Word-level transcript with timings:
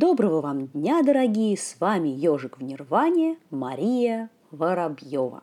Доброго 0.00 0.40
вам 0.40 0.68
дня, 0.68 1.02
дорогие! 1.02 1.56
С 1.56 1.74
вами 1.80 2.10
Ежик 2.10 2.58
в 2.58 2.62
Нирване 2.62 3.36
Мария 3.50 4.30
Воробьева. 4.52 5.42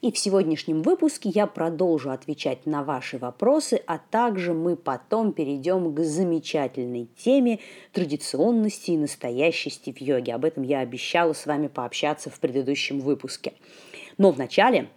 И 0.00 0.10
в 0.10 0.18
сегодняшнем 0.18 0.82
выпуске 0.82 1.28
я 1.28 1.46
продолжу 1.46 2.10
отвечать 2.10 2.66
на 2.66 2.82
ваши 2.82 3.18
вопросы, 3.18 3.80
а 3.86 3.98
также 3.98 4.52
мы 4.52 4.74
потом 4.74 5.30
перейдем 5.30 5.94
к 5.94 6.00
замечательной 6.00 7.08
теме 7.16 7.60
традиционности 7.92 8.90
и 8.90 8.96
настоящести 8.96 9.92
в 9.92 10.00
йоге. 10.00 10.34
Об 10.34 10.44
этом 10.44 10.64
я 10.64 10.80
обещала 10.80 11.32
с 11.32 11.46
вами 11.46 11.68
пообщаться 11.68 12.30
в 12.30 12.40
предыдущем 12.40 12.98
выпуске. 12.98 13.52
Но 14.18 14.32
вначале 14.32 14.88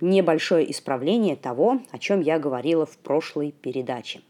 небольшое 0.00 0.70
исправление 0.70 1.36
того, 1.36 1.80
о 1.90 1.98
чем 1.98 2.22
я 2.22 2.38
говорила 2.38 2.86
в 2.86 2.96
прошлой 2.96 3.52
передаче. 3.52 4.22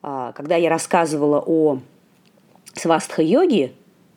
А, 0.00 0.30
когда 0.30 0.54
я 0.54 0.70
рассказывала 0.70 1.42
о 1.44 1.80
свастха-йоги, 2.74 3.72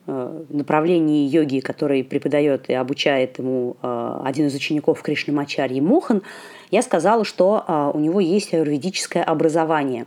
э, 0.06 0.44
направлении 0.48 1.28
йоги, 1.28 1.60
который 1.60 2.04
преподает 2.04 2.68
и 2.68 2.74
обучает 2.74 3.38
ему 3.38 3.76
э, 3.82 4.20
один 4.24 4.46
из 4.46 4.54
учеников 4.54 5.02
Кришнамачарьи 5.02 5.80
Мохан, 5.80 6.22
я 6.70 6.82
сказала, 6.82 7.24
что 7.24 7.64
э, 7.66 7.90
у 7.94 8.00
него 8.00 8.20
есть 8.20 8.54
аюрведическое 8.54 9.22
образование. 9.22 10.06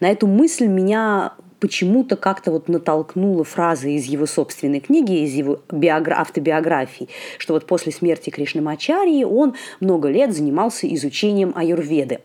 На 0.00 0.08
эту 0.08 0.26
мысль 0.26 0.66
меня 0.66 1.34
почему-то 1.60 2.16
как-то 2.16 2.50
вот 2.50 2.68
натолкнула 2.68 3.44
фраза 3.44 3.88
из 3.88 4.04
его 4.04 4.26
собственной 4.26 4.80
книги, 4.80 5.24
из 5.24 5.32
его 5.34 5.60
биогра- 5.68 6.14
автобиографии, 6.14 7.08
что 7.38 7.54
вот 7.54 7.66
после 7.66 7.92
смерти 7.92 8.30
Кришнамачарьи 8.30 9.24
он 9.24 9.54
много 9.80 10.08
лет 10.08 10.34
занимался 10.34 10.92
изучением 10.92 11.52
аюрведы. 11.54 12.20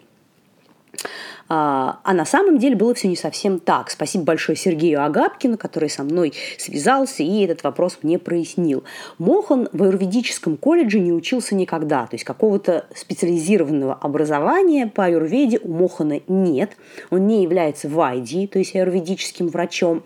А, 1.54 2.00
а 2.04 2.14
на 2.14 2.24
самом 2.24 2.60
деле 2.60 2.78
было 2.78 2.94
все 2.94 3.10
не 3.10 3.18
совсем 3.18 3.60
так. 3.60 3.92
Спасибо 3.92 4.24
большое 4.24 4.58
Сергею 4.58 5.04
Агапкину, 5.04 5.58
который 5.58 5.90
со 5.90 6.04
мной 6.04 6.32
связался 6.58 7.24
и 7.24 7.44
этот 7.44 7.66
вопрос 7.66 8.00
мне 8.04 8.18
прояснил. 8.20 8.86
Мохан 9.18 9.68
в 9.74 9.84
аюрведическом 9.84 10.56
колледже 10.56 11.02
не 11.02 11.12
учился 11.12 11.54
никогда, 11.54 12.08
то 12.08 12.16
есть 12.16 12.24
какого-то 12.24 12.86
специализированного 12.96 13.96
образования 13.96 14.88
по 14.88 15.04
аюрведе 15.04 15.60
у 15.62 15.74
Мохана 15.74 16.22
нет. 16.30 16.78
Он 17.10 17.28
не 17.28 17.44
является 17.44 17.90
вайди, 17.90 18.48
то 18.48 18.58
есть 18.58 18.74
аюрведическим 18.74 19.50
врачом. 19.50 20.04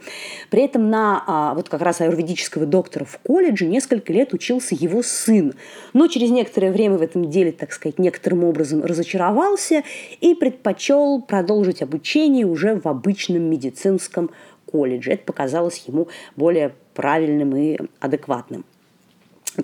При 0.49 0.63
этом 0.63 0.89
на 0.89 1.23
а, 1.27 1.53
вот 1.53 1.69
как 1.69 1.83
раз 1.83 2.01
аюрведического 2.01 2.65
доктора 2.65 3.05
в 3.05 3.19
колледже 3.19 3.67
несколько 3.67 4.11
лет 4.11 4.33
учился 4.33 4.73
его 4.73 5.03
сын. 5.03 5.53
Но 5.93 6.07
через 6.07 6.31
некоторое 6.31 6.71
время 6.71 6.97
в 6.97 7.03
этом 7.03 7.29
деле, 7.29 7.51
так 7.51 7.71
сказать, 7.71 7.99
некоторым 7.99 8.43
образом 8.45 8.83
разочаровался 8.83 9.83
и 10.21 10.33
предпочел 10.33 11.21
продолжить 11.35 11.81
обучение 11.81 12.45
уже 12.45 12.79
в 12.79 12.87
обычном 12.87 13.41
медицинском 13.41 14.29
колледже. 14.65 15.11
Это 15.11 15.25
показалось 15.25 15.83
ему 15.85 16.07
более 16.37 16.73
правильным 16.93 17.53
и 17.57 17.77
адекватным. 17.99 18.63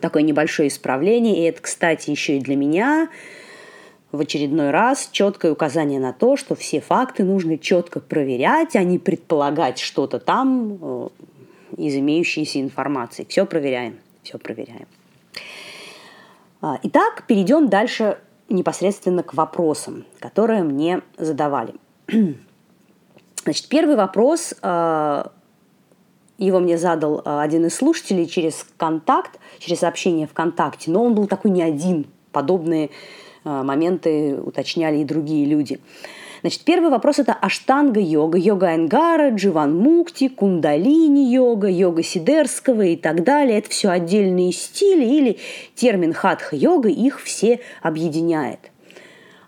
Такое 0.02 0.24
небольшое 0.24 0.68
исправление, 0.68 1.38
и 1.38 1.44
это, 1.44 1.62
кстати, 1.62 2.10
еще 2.10 2.36
и 2.36 2.42
для 2.42 2.58
меня 2.58 3.08
в 4.12 4.20
очередной 4.20 4.72
раз 4.72 5.08
четкое 5.14 5.54
указание 5.54 6.02
на 6.02 6.12
то, 6.12 6.36
что 6.36 6.56
все 6.56 6.82
факты 6.82 7.24
нужно 7.24 7.58
четко 7.58 8.02
проверять, 8.02 8.76
а 8.76 8.84
не 8.84 9.00
предполагать 9.00 9.80
что-то 9.80 10.20
там 10.20 10.78
э, 10.82 11.08
из 11.78 11.96
имеющейся 11.96 12.60
информации. 12.60 13.26
Все 13.30 13.46
проверяем, 13.46 13.96
все 14.24 14.38
проверяем. 14.38 14.88
А, 16.60 16.80
итак, 16.84 17.24
перейдем 17.28 17.70
дальше 17.70 18.18
непосредственно 18.54 19.24
к 19.24 19.34
вопросам, 19.34 20.06
которые 20.20 20.64
мне 20.64 21.02
задавали. 21.18 21.76
Значит, 23.44 23.68
первый 23.70 23.96
вопрос, 23.96 24.54
э, 24.62 25.24
его 26.38 26.60
мне 26.60 26.78
задал 26.78 27.22
э, 27.24 27.40
один 27.42 27.66
из 27.66 27.76
слушателей 27.76 28.28
через 28.28 28.66
контакт, 28.78 29.40
через 29.60 29.80
сообщение 29.80 30.28
ВКонтакте, 30.28 30.92
но 30.92 31.04
он 31.04 31.16
был 31.16 31.28
такой 31.28 31.52
не 31.52 31.62
один, 31.62 32.06
подобные 32.32 32.90
э, 33.44 33.64
моменты 33.64 34.40
уточняли 34.40 34.98
и 34.98 35.06
другие 35.06 35.46
люди. 35.46 35.80
Значит, 36.42 36.64
первый 36.64 36.90
вопрос– 36.90 37.20
это 37.20 37.34
аштанга-йога, 37.34 38.38
йога 38.38 38.74
Энгара, 38.74 39.30
Дживан 39.30 39.78
Мукти, 39.78 40.28
кундалини-йога, 40.28 41.70
йога 41.70 42.02
Сидерского 42.02 42.82
и 42.82 42.96
так 42.96 43.24
далее. 43.24 43.60
Это 43.60 43.70
все 43.70 43.90
отдельные 43.90 44.52
стили 44.52 45.06
или 45.06 45.38
термин 45.76 46.14
хатха-йога 46.14 46.90
их 46.90 47.22
все 47.22 47.60
объединяет. 47.84 48.72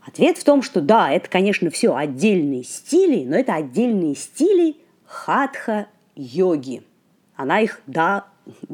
Ответ 0.05 0.37
в 0.37 0.43
том, 0.43 0.61
что 0.61 0.81
да, 0.81 1.11
это, 1.11 1.27
конечно, 1.29 1.71
все 1.71 1.95
отдельные 1.95 2.63
стили, 2.63 3.25
но 3.25 3.37
это 3.37 3.55
отдельные 3.55 4.15
стили 4.15 4.75
хатха-йоги. 5.05 6.83
Она 7.35 7.61
их, 7.61 7.81
да, 7.87 8.25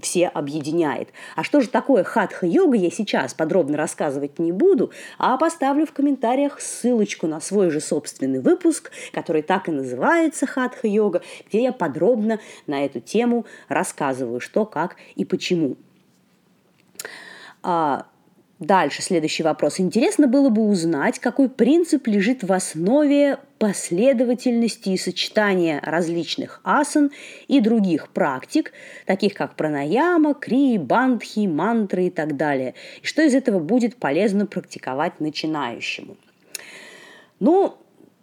все 0.01 0.27
объединяет. 0.27 1.09
А 1.35 1.43
что 1.43 1.61
же 1.61 1.69
такое 1.69 2.03
хатха-йога, 2.03 2.77
я 2.77 2.89
сейчас 2.89 3.33
подробно 3.33 3.77
рассказывать 3.77 4.39
не 4.39 4.51
буду, 4.51 4.91
а 5.17 5.37
поставлю 5.37 5.85
в 5.85 5.93
комментариях 5.93 6.59
ссылочку 6.59 7.27
на 7.27 7.39
свой 7.39 7.69
же 7.69 7.79
собственный 7.79 8.39
выпуск, 8.39 8.91
который 9.11 9.41
так 9.41 9.67
и 9.69 9.71
называется 9.71 10.47
хатха-йога, 10.47 11.21
где 11.47 11.63
я 11.63 11.73
подробно 11.73 12.39
на 12.67 12.85
эту 12.85 12.99
тему 12.99 13.45
рассказываю, 13.67 14.39
что, 14.39 14.65
как 14.65 14.95
и 15.15 15.25
почему. 15.25 15.77
А, 17.61 18.05
Дальше, 18.59 19.01
следующий 19.01 19.41
вопрос. 19.41 19.79
Интересно 19.79 20.27
было 20.27 20.49
бы 20.49 20.67
узнать, 20.67 21.17
какой 21.19 21.47
принцип 21.47 22.07
лежит 22.07 22.43
в 22.43 22.51
основе 22.51 23.39
последовательности 23.57 24.89
и 24.89 24.97
сочетания 24.97 25.79
различных 25.81 26.59
асан 26.65 27.11
и 27.47 27.61
других 27.61 28.09
практик, 28.09 28.73
таких 29.05 29.33
как 29.33 29.55
пранаяма, 29.55 30.33
кри, 30.33 30.77
бандхи, 30.77 31.47
мантры 31.47 32.07
и 32.07 32.09
так 32.09 32.35
далее, 32.35 32.75
и 33.01 33.05
что 33.05 33.21
из 33.21 33.33
этого 33.33 33.59
будет 33.59 33.95
полезно 33.95 34.45
практиковать 34.45 35.21
начинающему. 35.21 36.17
Ну, 37.39 37.77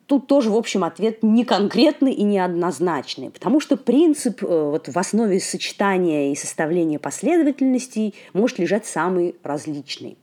тут 0.06 0.26
тоже, 0.26 0.50
в 0.50 0.56
общем, 0.56 0.84
ответ 0.84 1.22
не 1.22 1.46
конкретный 1.46 2.12
и 2.12 2.22
неоднозначный, 2.22 3.30
потому 3.30 3.58
что 3.58 3.78
принцип 3.78 4.42
э, 4.42 4.46
вот, 4.46 4.88
в 4.88 4.98
основе 4.98 5.40
сочетания 5.40 6.30
и 6.30 6.36
составления 6.36 6.98
последовательностей 6.98 8.14
может 8.34 8.58
лежать 8.58 8.84
самый 8.84 9.34
различный. 9.42 10.18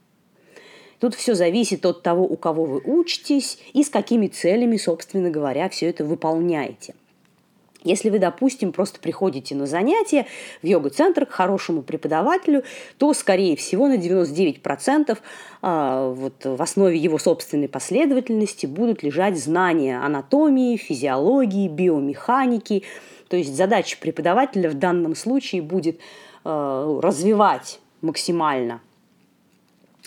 Тут 1.04 1.16
все 1.16 1.36
зависит 1.36 1.86
от 1.86 2.02
того, 2.02 2.24
у 2.24 2.38
кого 2.38 2.64
вы 2.64 2.80
учитесь 2.80 3.58
и 3.74 3.84
с 3.84 3.90
какими 3.90 4.28
целями, 4.28 4.78
собственно 4.78 5.30
говоря, 5.30 5.68
все 5.68 5.90
это 5.90 6.06
выполняете. 6.06 6.96
Если 7.84 8.10
вы, 8.10 8.20
допустим, 8.20 8.72
просто 8.72 9.02
приходите 9.02 9.54
на 9.54 9.66
занятия 9.66 10.28
в 10.62 10.66
йога-центр 10.66 11.26
к 11.26 11.32
хорошему 11.32 11.82
преподавателю, 11.82 12.64
то, 13.00 13.14
скорее 13.14 13.58
всего, 13.58 13.90
на 13.90 13.98
99% 13.98 15.18
а, 15.62 16.10
вот, 16.10 16.36
в 16.46 16.62
основе 16.62 16.98
его 16.98 17.20
собственной 17.20 17.68
последовательности 17.68 18.66
будут 18.66 19.04
лежать 19.04 19.38
знания 19.38 20.00
анатомии, 20.00 20.78
физиологии, 20.78 21.68
биомеханики. 21.68 22.84
То 23.28 23.36
есть 23.36 23.54
задача 23.54 23.98
преподавателя 24.00 24.70
в 24.70 24.76
данном 24.76 25.16
случае 25.16 25.64
будет 25.64 26.00
а, 26.46 27.02
развивать 27.02 27.82
максимально 28.00 28.80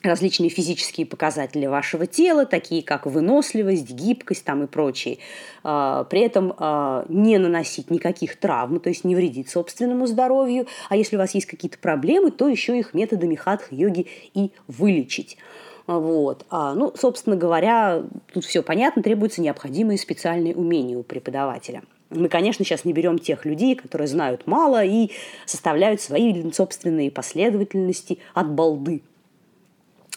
различные 0.03 0.51
физические 0.51 1.07
показатели 1.07 1.67
вашего 1.67 2.07
тела, 2.07 2.47
такие 2.47 2.83
как 2.83 3.07
выносливость, 3.07 3.91
гибкость 3.91 4.45
там 4.45 4.65
и 4.65 4.67
прочие. 4.67 5.19
А, 5.63 6.05
при 6.05 6.21
этом 6.21 6.55
а, 6.59 7.05
не 7.09 7.39
наносить 7.39 7.91
никаких 7.91 8.37
травм, 8.37 8.81
то 8.81 8.89
есть 8.89 9.05
не 9.05 9.15
вредить 9.15 9.49
собственному 9.49 10.07
здоровью. 10.07 10.67
А 10.89 10.97
если 10.97 11.17
у 11.17 11.19
вас 11.19 11.35
есть 11.35 11.47
какие-то 11.47 11.79
проблемы, 11.79 12.31
то 12.31 12.49
еще 12.49 12.79
их 12.79 12.95
методами 12.95 13.35
хатха-йоги 13.35 14.07
и 14.35 14.53
вылечить. 14.69 15.39
Вот. 15.87 16.45
А, 16.51 16.75
ну, 16.75 16.93
собственно 16.97 17.37
говоря, 17.37 18.03
тут 18.33 18.45
все 18.45 18.63
понятно, 18.63 19.03
требуются 19.03 19.41
необходимые 19.41 19.99
специальные 19.99 20.55
умения 20.55 20.99
у 20.99 21.03
преподавателя. 21.03 21.83
Мы, 22.11 22.29
конечно, 22.29 22.65
сейчас 22.65 22.85
не 22.85 22.93
берем 22.93 23.19
тех 23.19 23.45
людей, 23.45 23.75
которые 23.75 24.07
знают 24.07 24.47
мало 24.47 24.85
и 24.85 25.11
составляют 25.45 26.01
свои 26.01 26.51
собственные 26.53 27.11
последовательности 27.11 28.19
от 28.35 28.49
балды 28.51 29.03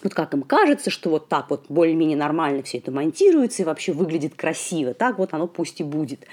вот 0.04 0.13
как 0.13 0.34
им 0.34 0.44
кажется, 0.44 0.90
что 0.90 1.10
вот 1.10 1.30
так 1.30 1.50
вот 1.50 1.66
более-менее 1.69 2.18
нормально 2.18 2.63
все 2.63 2.78
это 2.78 2.92
монтируется 2.92 3.63
и 3.63 3.66
вообще 3.66 3.92
выглядит 3.92 4.36
красиво, 4.36 4.94
так 4.94 5.18
вот 5.18 5.34
оно 5.34 5.48
пусть 5.48 5.80
и 5.81 5.84
будет. 5.84 6.25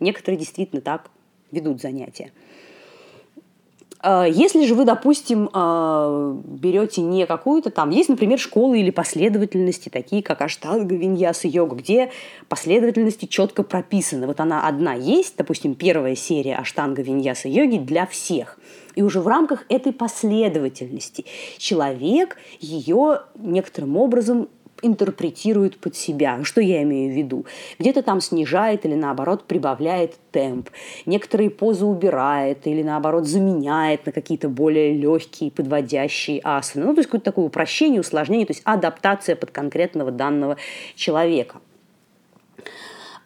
Некоторые 0.00 0.38
действительно 0.38 0.80
так 0.80 1.10
ведут 1.50 1.80
занятия. 1.80 2.32
А, 4.00 4.26
если 4.26 4.64
же 4.64 4.74
вы, 4.74 4.84
допустим, 4.84 5.50
а, 5.52 6.36
берете 6.44 7.02
не 7.02 7.26
какую-то 7.26 7.70
там, 7.70 7.90
есть, 7.90 8.08
например, 8.08 8.38
школы 8.38 8.80
или 8.80 8.90
последовательности, 8.90 9.88
такие 9.88 10.22
как 10.22 10.40
аштанга, 10.40 10.94
виньяса, 10.94 11.48
йога, 11.48 11.76
где 11.76 12.10
последовательности 12.48 13.26
четко 13.26 13.62
прописаны. 13.62 14.26
Вот 14.26 14.40
она 14.40 14.66
одна 14.66 14.94
есть, 14.94 15.36
допустим, 15.36 15.74
первая 15.74 16.14
серия 16.14 16.56
аштанга, 16.56 17.02
виньяса, 17.02 17.48
йоги 17.48 17.78
для 17.78 18.06
всех. 18.06 18.58
И 18.94 19.02
уже 19.02 19.20
в 19.20 19.28
рамках 19.28 19.64
этой 19.68 19.92
последовательности 19.92 21.24
человек 21.56 22.36
ее 22.60 23.20
некоторым 23.36 23.96
образом 23.96 24.48
интерпретирует 24.82 25.78
под 25.78 25.96
себя. 25.96 26.40
Что 26.44 26.60
я 26.60 26.82
имею 26.82 27.12
в 27.12 27.16
виду? 27.16 27.46
Где-то 27.78 28.02
там 28.02 28.20
снижает 28.20 28.84
или 28.84 28.94
наоборот 28.94 29.44
прибавляет 29.44 30.16
темп. 30.32 30.70
Некоторые 31.06 31.50
позы 31.50 31.84
убирает 31.84 32.66
или 32.66 32.82
наоборот 32.82 33.26
заменяет 33.26 34.06
на 34.06 34.12
какие-то 34.12 34.48
более 34.48 34.94
легкие, 34.94 35.50
подводящие 35.50 36.40
асаны. 36.42 36.86
Ну, 36.86 36.94
то 36.94 37.00
есть 37.00 37.08
какое-то 37.08 37.26
такое 37.26 37.46
упрощение, 37.46 38.00
усложнение, 38.00 38.46
то 38.46 38.52
есть 38.52 38.62
адаптация 38.64 39.36
под 39.36 39.50
конкретного 39.50 40.10
данного 40.10 40.56
человека. 40.94 41.60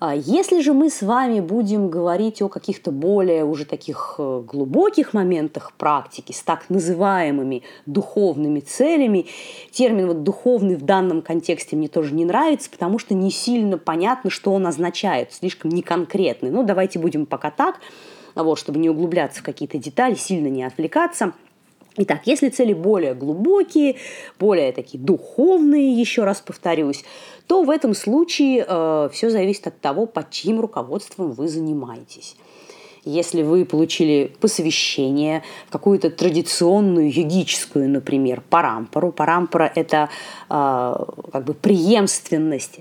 А 0.05 0.17
если 0.17 0.61
же 0.63 0.73
мы 0.73 0.91
с 0.91 1.01
вами 1.01 1.39
будем 1.39 1.89
говорить 1.89 2.43
о 2.43 2.49
каких-то 2.49 2.91
более 2.91 3.45
уже 3.45 3.65
таких 3.65 4.17
э, 4.19 4.43
глубоких 4.45 5.15
моментах 5.15 5.75
практики 5.79 6.33
с 6.33 6.43
так 6.43 6.69
называемыми 6.71 7.63
духовными 7.87 8.59
целями, 8.59 9.27
термин 9.71 10.09
вот 10.09 10.25
духовный 10.25 10.75
в 10.75 10.83
данном 10.83 11.23
контексте 11.23 11.77
мне 11.77 11.87
тоже 11.87 12.15
не 12.15 12.25
нравится, 12.25 12.69
потому 12.69 12.99
что 12.99 13.15
не 13.15 13.31
сильно 13.31 13.79
понятно, 13.79 14.29
что 14.29 14.53
он 14.53 14.67
означает, 14.67 15.33
слишком 15.33 15.71
неконкретный. 15.71 16.51
Ну, 16.51 16.65
давайте 16.65 16.99
будем 16.99 17.25
пока 17.25 17.53
так, 17.53 17.79
вот, 18.35 18.59
чтобы 18.59 18.81
не 18.81 18.91
углубляться 18.91 19.39
в 19.39 19.45
какие-то 19.45 19.79
детали, 19.79 20.17
сильно 20.17 20.49
не 20.49 20.65
отвлекаться– 20.65 21.33
Итак, 21.97 22.23
если 22.25 22.49
цели 22.49 22.73
более 22.73 23.15
глубокие, 23.15 23.97
более 24.39 24.73
такие 24.73 25.03
духовные, 25.03 25.93
еще 25.93 26.25
раз 26.25 26.41
повторюсь, 26.41 27.05
то 27.47 27.63
в 27.63 27.71
этом 27.71 27.95
случае 27.95 28.65
э, 28.67 29.09
все 29.13 29.29
зависит 29.29 29.67
от 29.67 29.81
того, 29.81 30.07
под 30.07 30.31
чьим 30.31 30.61
руководством 30.61 31.33
вы 31.33 31.49
занимаетесь. 31.49 32.37
Если 33.05 33.43
вы 33.43 33.67
получили 33.67 34.33
посвящение 34.41 35.43
в 35.67 35.73
какую-то 35.73 36.09
традиционную 36.11 37.13
йогическую, 37.13 37.91
например, 37.91 38.43
парампору, 38.49 39.13
парампора– 39.13 39.71
это 39.75 40.09
э, 40.49 40.95
как 41.33 41.45
бы 41.45 41.53
преемственность 41.53 42.81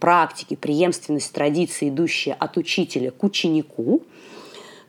практики, 0.00 0.56
преемственность 0.56 1.32
традиции, 1.32 1.90
идущая 1.90 2.34
от 2.34 2.56
учителя 2.56 3.10
к 3.10 3.22
ученику– 3.24 4.02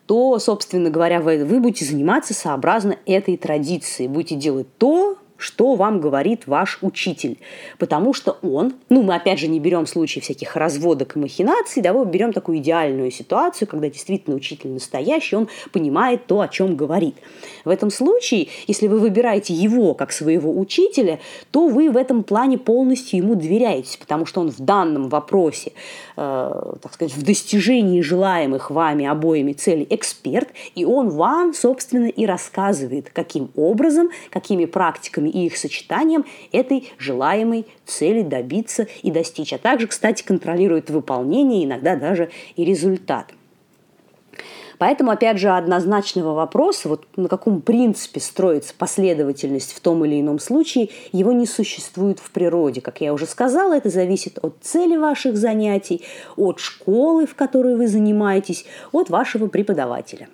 то, 0.10 0.40
собственно 0.40 0.90
говоря, 0.90 1.22
вы, 1.22 1.46
вы 1.46 1.60
будете 1.60 1.86
заниматься 1.86 2.34
сообразно 2.34 2.98
этой 3.06 3.38
традиции. 3.38 4.08
Будете 4.08 4.34
делать 4.34 4.66
то, 4.80 5.20
что 5.40 5.76
вам 5.76 6.00
говорит 6.02 6.46
ваш 6.46 6.78
учитель. 6.82 7.40
Потому 7.78 8.14
что 8.14 8.38
он, 8.44 8.74
ну, 8.90 9.02
мы 9.02 9.16
опять 9.16 9.40
же 9.40 9.48
не 9.48 9.60
берем 9.60 9.88
случаи 9.88 10.20
всяких 10.20 10.56
разводок 10.56 11.16
и 11.16 11.20
махинаций, 11.20 11.82
да, 11.82 11.94
мы 11.94 12.06
берем 12.06 12.34
такую 12.34 12.60
идеальную 12.60 13.10
ситуацию, 13.10 13.68
когда 13.68 13.90
действительно 13.90 14.36
учитель 14.36 14.70
настоящий, 14.70 15.38
он 15.38 15.48
понимает 15.72 16.28
то, 16.28 16.42
о 16.42 16.48
чем 16.48 16.76
говорит. 16.76 17.16
В 17.64 17.70
этом 17.70 17.90
случае, 17.90 18.50
если 18.68 18.88
вы 18.88 19.00
выбираете 19.00 19.54
его 19.54 19.94
как 19.94 20.12
своего 20.12 20.58
учителя, 20.58 21.20
то 21.52 21.68
вы 21.68 21.90
в 21.90 21.98
этом 21.98 22.24
плане 22.24 22.58
полностью 22.58 23.20
ему 23.20 23.36
доверяетесь, 23.36 23.98
потому 23.98 24.26
что 24.26 24.42
он 24.42 24.52
в 24.52 24.60
данном 24.60 25.08
вопросе, 25.08 25.72
э, 26.18 26.74
так 26.82 26.94
сказать, 26.94 27.16
в 27.16 27.24
достижении 27.24 28.02
желаемых 28.02 28.72
вами 28.72 29.06
обоими 29.06 29.54
целей 29.54 29.88
эксперт, 29.90 30.50
и 30.76 30.84
он 30.84 31.10
вам, 31.10 31.54
собственно, 31.54 32.08
и 32.08 32.26
рассказывает, 32.26 33.10
каким 33.10 33.52
образом, 33.56 34.10
какими 34.30 34.66
практиками 34.66 35.29
и 35.30 35.46
их 35.46 35.58
сочетанием 35.58 36.26
этой 36.52 36.92
желаемой 36.98 37.66
цели 37.86 38.22
добиться 38.22 38.88
и 39.04 39.12
достичь. 39.12 39.54
А 39.54 39.58
также, 39.58 39.88
кстати, 39.88 40.24
контролирует 40.24 40.90
выполнение, 40.90 41.66
иногда 41.66 41.96
даже 41.96 42.30
и 42.56 42.66
результат. 42.66 43.34
Поэтому, 44.80 45.12
опять 45.12 45.38
же, 45.38 45.50
однозначного 45.50 46.34
вопроса, 46.34 46.88
вот 46.88 47.06
на 47.18 47.28
каком 47.28 47.62
принципе 47.62 48.22
строится 48.22 48.74
последовательность 48.76 49.74
в 49.74 49.82
том 49.82 50.06
или 50.06 50.22
ином 50.22 50.40
случае, 50.40 50.90
его 51.12 51.34
не 51.34 51.46
существует 51.46 52.20
в 52.20 52.32
природе. 52.32 52.80
Как 52.80 53.02
я 53.02 53.14
уже 53.14 53.26
сказала, 53.26 53.76
это 53.76 53.90
зависит 53.90 54.40
от 54.42 54.56
цели 54.62 54.96
ваших 54.96 55.36
занятий, 55.36 56.02
от 56.38 56.60
школы, 56.60 57.28
в 57.28 57.36
которой 57.36 57.76
вы 57.76 57.90
занимаетесь, 57.90 58.66
от 58.94 59.10
вашего 59.10 59.48
преподавателя. 59.48 60.30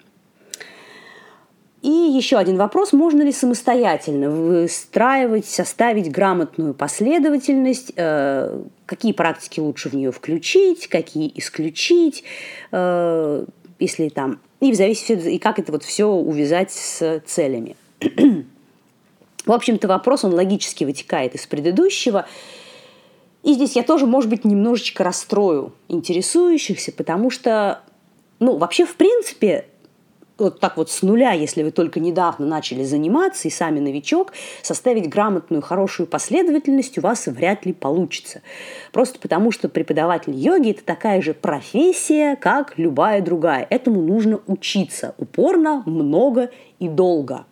И 1.86 1.92
еще 2.18 2.38
один 2.38 2.58
вопрос, 2.58 2.94
можно 2.94 3.22
ли 3.22 3.32
самостоятельно 3.32 4.32
выстраивать, 4.32 5.46
составить 5.46 6.12
грамотную 6.12 6.74
последовательность, 6.74 7.92
э, 7.96 8.60
какие 8.88 9.12
практики 9.12 9.60
лучше 9.60 9.90
в 9.90 9.94
нее 9.94 10.12
включить, 10.12 10.88
какие 10.88 11.32
исключить, 11.36 12.24
э, 12.72 13.46
если 13.78 14.10
там, 14.10 14.40
и 14.62 14.72
в 14.72 14.76
зависимости, 14.76 15.30
и 15.30 15.38
как 15.38 15.60
это 15.60 15.72
вот 15.72 15.84
все 15.84 16.08
увязать 16.08 16.72
с 16.72 17.22
целями. 17.28 17.76
в 19.46 19.52
общем-то, 19.52 19.88
вопрос, 19.88 20.24
он 20.24 20.34
логически 20.34 20.86
вытекает 20.86 21.36
из 21.36 21.46
предыдущего, 21.46 22.26
и 23.44 23.54
здесь 23.54 23.76
я 23.76 23.84
тоже, 23.84 24.08
может 24.08 24.32
быть, 24.32 24.44
немножечко 24.44 25.04
расстрою 25.04 25.72
интересующихся, 25.88 26.92
потому 26.92 27.30
что, 27.30 27.82
ну, 28.40 28.58
вообще, 28.58 28.88
в 28.88 28.96
принципе, 28.96 29.66
вот 30.38 30.60
так 30.60 30.78
вот 30.78 30.92
с 30.92 31.02
нуля, 31.02 31.32
если 31.32 31.64
вы 31.64 31.72
только 31.72 32.00
недавно 32.00 32.46
начали 32.46 32.84
заниматься 32.84 33.48
и 33.48 33.52
сами 33.52 33.80
новичок, 33.80 34.34
составить 34.62 35.10
грамотную, 35.10 35.62
хорошую 35.62 36.08
последовательность 36.08 36.98
у 36.98 37.02
вас 37.02 37.28
вряд 37.28 37.66
ли 37.66 37.74
получится. 37.74 38.42
Просто 38.92 39.20
потому, 39.20 39.52
что 39.52 39.70
преподаватель 39.70 40.34
йоги– 40.34 40.72
это 40.72 40.84
такая 40.84 41.22
же 41.22 41.34
профессия, 41.34 42.36
как 42.36 42.78
любая 42.78 43.22
другая. 43.22 43.66
Этому 43.70 44.02
нужно 44.02 44.42
учиться 44.48 45.16
упорно, 45.18 45.84
много 45.86 46.50
и 46.80 46.90
долго. 46.90 47.46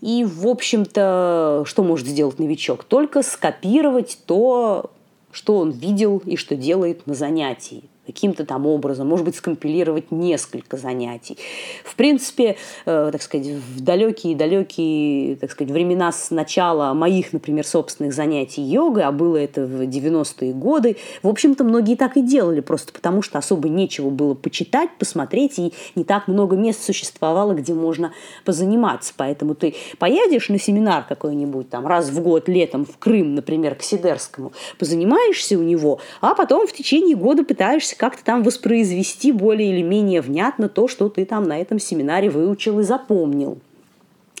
И, 0.00 0.24
в 0.24 0.46
общем-то, 0.46 1.64
что 1.66 1.82
может 1.82 2.06
сделать 2.06 2.38
новичок? 2.38 2.84
Только 2.84 3.22
скопировать 3.22 4.18
то, 4.26 4.92
что 5.32 5.58
он 5.58 5.72
видел 5.72 6.22
и 6.24 6.36
что 6.36 6.54
делает 6.54 7.06
на 7.08 7.14
занятии 7.14 7.82
каким-то 8.08 8.46
там 8.46 8.66
образом, 8.66 9.06
может 9.06 9.26
быть, 9.26 9.36
скомпилировать 9.36 10.10
несколько 10.10 10.78
занятий. 10.78 11.36
В 11.84 11.94
принципе, 11.94 12.56
э, 12.86 13.10
так 13.12 13.20
сказать, 13.20 13.48
в 13.48 13.82
далекие-далекие, 13.82 15.36
так 15.36 15.50
сказать, 15.50 15.70
времена 15.70 16.10
с 16.10 16.30
начала 16.30 16.94
моих, 16.94 17.34
например, 17.34 17.66
собственных 17.66 18.14
занятий 18.14 18.62
йогой, 18.62 19.02
а 19.04 19.12
было 19.12 19.36
это 19.36 19.66
в 19.66 19.82
90-е 19.82 20.54
годы, 20.54 20.96
в 21.22 21.28
общем-то, 21.28 21.64
многие 21.64 21.96
так 21.96 22.16
и 22.16 22.22
делали, 22.22 22.60
просто 22.60 22.94
потому 22.94 23.20
что 23.20 23.36
особо 23.36 23.68
нечего 23.68 24.08
было 24.08 24.32
почитать, 24.32 24.88
посмотреть, 24.98 25.58
и 25.58 25.74
не 25.94 26.04
так 26.04 26.28
много 26.28 26.56
мест 26.56 26.82
существовало, 26.82 27.52
где 27.52 27.74
можно 27.74 28.12
позаниматься. 28.46 29.12
Поэтому 29.18 29.54
ты 29.54 29.74
поедешь 29.98 30.48
на 30.48 30.58
семинар 30.58 31.04
какой-нибудь 31.06 31.68
там 31.68 31.86
раз 31.86 32.08
в 32.08 32.22
год 32.22 32.48
летом 32.48 32.86
в 32.86 32.96
Крым, 32.96 33.34
например, 33.34 33.74
к 33.74 33.82
Сидерскому, 33.82 34.52
позанимаешься 34.78 35.58
у 35.58 35.62
него, 35.62 36.00
а 36.22 36.34
потом 36.34 36.66
в 36.66 36.72
течение 36.72 37.16
года 37.16 37.44
пытаешься 37.44 37.97
как-то 37.98 38.24
там 38.24 38.42
воспроизвести 38.42 39.32
более 39.32 39.70
или 39.70 39.82
менее 39.82 40.22
внятно 40.22 40.68
то, 40.68 40.88
что 40.88 41.08
ты 41.08 41.24
там 41.24 41.44
на 41.44 41.58
этом 41.60 41.78
семинаре 41.78 42.30
выучил 42.30 42.80
и 42.80 42.82
запомнил. 42.82 43.58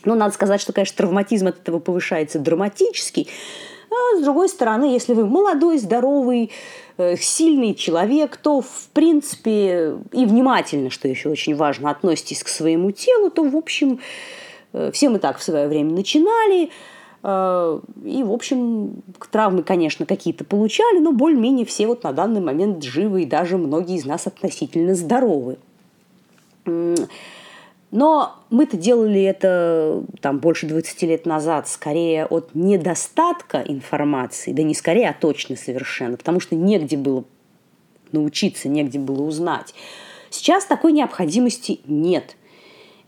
Но 0.04 0.14
надо 0.14 0.32
сказать, 0.32 0.60
что, 0.60 0.72
конечно, 0.72 0.96
травматизм 0.96 1.48
от 1.48 1.60
этого 1.60 1.80
повышается 1.80 2.38
драматически. 2.38 3.26
А 3.90 4.18
с 4.18 4.22
другой 4.22 4.48
стороны, 4.48 4.84
если 4.84 5.12
вы 5.12 5.26
молодой, 5.26 5.78
здоровый, 5.78 6.50
э, 6.96 7.16
сильный 7.16 7.74
человек, 7.74 8.36
то, 8.36 8.60
в 8.60 8.88
принципе, 8.92 9.94
и 10.12 10.24
внимательно, 10.24 10.90
что 10.90 11.08
еще 11.08 11.28
очень 11.28 11.56
важно, 11.56 11.90
относитесь 11.90 12.42
к 12.42 12.48
своему 12.48 12.92
телу, 12.92 13.30
то, 13.30 13.42
в 13.42 13.56
общем, 13.56 13.98
э, 14.72 14.90
все 14.92 15.08
мы 15.08 15.18
так 15.18 15.38
в 15.38 15.42
свое 15.42 15.68
время 15.68 15.92
начинали– 15.92 16.70
и, 17.22 18.22
в 18.22 18.32
общем, 18.32 19.02
травмы, 19.30 19.62
конечно, 19.64 20.06
какие-то 20.06 20.44
получали, 20.44 21.00
но 21.00 21.12
более-менее 21.12 21.66
все 21.66 21.86
вот 21.86 22.04
на 22.04 22.12
данный 22.12 22.40
момент 22.40 22.82
живы, 22.84 23.22
и 23.22 23.26
даже 23.26 23.58
многие 23.58 23.96
из 23.96 24.04
нас 24.04 24.26
относительно 24.26 24.94
здоровы. 24.94 25.58
Но 27.90 28.34
мы-то 28.50 28.76
делали 28.76 29.22
это 29.22 30.04
там 30.20 30.38
больше 30.38 30.66
20 30.66 31.02
лет 31.02 31.26
назад 31.26 31.68
скорее 31.68 32.26
от 32.26 32.54
недостатка 32.54 33.64
информации, 33.66 34.52
да 34.52 34.62
не 34.62 34.74
скорее, 34.74 35.08
а 35.08 35.16
точно 35.18 35.56
совершенно, 35.56 36.16
потому 36.16 36.38
что 36.38 36.54
негде 36.54 36.96
было 36.96 37.24
научиться, 38.12 38.68
негде 38.68 38.98
было 38.98 39.22
узнать. 39.22 39.74
Сейчас 40.30 40.66
такой 40.66 40.92
необходимости 40.92 41.80
нет. 41.86 42.36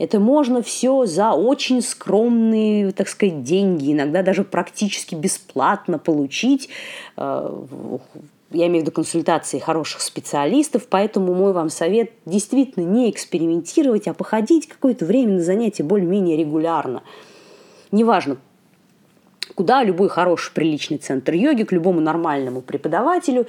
Это 0.00 0.18
можно 0.18 0.62
все 0.62 1.04
за 1.04 1.32
очень 1.32 1.82
скромные, 1.82 2.90
так 2.92 3.06
сказать, 3.06 3.42
деньги, 3.42 3.92
иногда 3.92 4.22
даже 4.22 4.44
практически 4.44 5.14
бесплатно 5.14 5.98
получить. 5.98 6.70
Э, 7.18 7.54
я 8.50 8.66
имею 8.68 8.80
в 8.80 8.86
виду 8.86 8.92
консультации 8.92 9.58
хороших 9.58 10.00
специалистов, 10.00 10.86
поэтому 10.88 11.34
мой 11.34 11.52
вам 11.52 11.68
совет 11.68 12.12
действительно 12.24 12.84
не 12.84 13.10
экспериментировать, 13.10 14.08
а 14.08 14.14
походить 14.14 14.68
какое-то 14.68 15.04
время 15.04 15.34
на 15.34 15.42
занятия 15.42 15.82
более-менее 15.82 16.38
регулярно. 16.38 17.02
Неважно, 17.92 18.38
куда 19.54 19.82
любой 19.82 20.08
хороший, 20.08 20.52
приличный 20.52 20.98
центр 20.98 21.34
йоги, 21.34 21.64
к 21.64 21.72
любому 21.72 22.00
нормальному 22.00 22.60
преподавателю. 22.60 23.46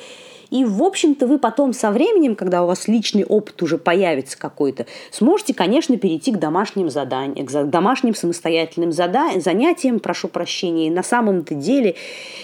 И, 0.49 0.65
в 0.65 0.83
общем-то, 0.83 1.27
вы 1.27 1.39
потом 1.39 1.71
со 1.71 1.91
временем, 1.91 2.35
когда 2.35 2.63
у 2.63 2.67
вас 2.67 2.87
личный 2.87 3.23
опыт 3.23 3.63
уже 3.63 3.77
появится 3.77 4.37
какой-то, 4.37 4.85
сможете, 5.11 5.53
конечно, 5.53 5.97
перейти 5.97 6.33
к 6.33 6.39
домашним 6.39 6.89
заданиям, 6.89 7.47
к 7.47 7.69
домашним 7.69 8.13
самостоятельным 8.13 8.91
зада- 8.91 9.39
занятиям, 9.39 9.99
прошу 9.99 10.27
прощения. 10.27 10.87
И 10.87 10.91
на 10.91 11.03
самом-то 11.03 11.55
деле 11.55 11.95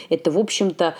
это, 0.09 0.31
в 0.31 0.39
общем-то, 0.39 0.95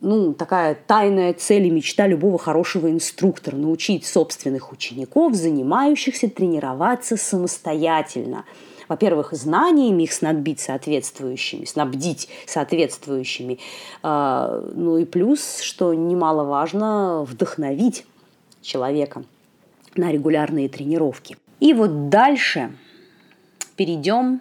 ну, 0.00 0.32
такая 0.32 0.76
тайная 0.86 1.34
цель 1.34 1.66
и 1.66 1.70
мечта 1.70 2.06
любого 2.06 2.38
хорошего 2.38 2.90
инструктора– 2.90 3.56
научить 3.56 4.06
собственных 4.06 4.72
учеников, 4.72 5.34
занимающихся, 5.34 6.30
тренироваться 6.30 7.16
самостоятельно– 7.16 8.44
во-первых, 8.88 9.32
знаниями 9.32 10.04
их 10.04 10.12
снабдить 10.12 10.60
соответствующими, 10.60 11.64
снабдить 11.64 12.28
соответствующими, 12.46 13.58
а, 14.02 14.64
ну 14.74 14.98
и 14.98 15.04
плюс, 15.04 15.60
что 15.60 15.92
немаловажно, 15.94 17.24
вдохновить 17.24 18.04
человека 18.62 19.24
на 19.96 20.12
регулярные 20.12 20.68
тренировки. 20.68 21.36
И 21.60 21.72
вот 21.72 22.08
дальше 22.08 22.72
перейдем 23.76 24.40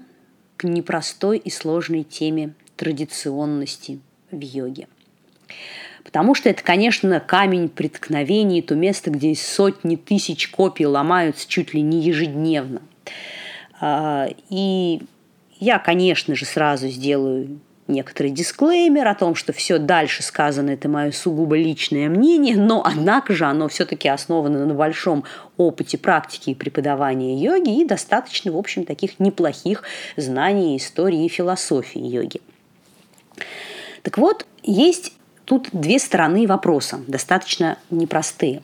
к 0.57 0.63
непростой 0.65 1.37
и 1.37 1.49
сложной 1.49 2.03
теме 2.03 2.53
традиционности 2.75 3.99
в 4.31 4.39
йоге. 4.39 4.87
Потому 6.03 6.35
что 6.35 6.49
это, 6.49 6.63
конечно, 6.63 7.19
камень 7.19 7.67
преткновений, 7.67 8.61
то 8.61 8.75
место, 8.75 9.09
где 9.09 9.33
сотни 9.35 9.95
тысяч 9.95 10.49
копий 10.49 10.85
ломаются 10.85 11.47
чуть 11.47 11.73
ли 11.73 11.81
не 11.81 12.01
ежедневно– 12.01 12.81
и 13.81 15.01
я, 15.59 15.79
конечно 15.79 16.35
же, 16.35 16.45
сразу 16.45 16.87
сделаю 16.87 17.59
некоторый 17.87 18.31
дисклеймер 18.31 19.07
о 19.07 19.15
том, 19.15 19.35
что 19.35 19.53
все 19.53 19.77
дальше 19.77 20.23
сказано, 20.23 20.71
это 20.71 20.89
мое 20.89 21.11
сугубо 21.11 21.55
личное 21.55 22.09
мнение, 22.09 22.57
но, 22.57 22.83
однако 22.83 23.33
же, 23.33 23.45
оно 23.45 23.67
все-таки 23.67 24.09
основано 24.09 24.65
на 24.65 24.73
большом 24.73 25.23
опыте 25.57 25.97
практики 25.97 26.49
и 26.49 26.55
преподавания 26.55 27.39
йоги 27.39 27.81
и 27.81 27.85
достаточно, 27.85 28.51
в 28.51 28.57
общем, 28.57 28.85
таких 28.85 29.19
неплохих 29.19 29.83
знаний 30.17 30.77
истории 30.77 31.25
и 31.25 31.29
философии 31.29 32.01
йоги. 32.01 32.41
Так 34.01 34.17
вот, 34.17 34.45
есть 34.63 35.13
тут 35.45 35.69
две 35.71 35.99
стороны 35.99 36.47
вопроса, 36.47 37.01
достаточно 37.07 37.77
непростые. 37.91 38.61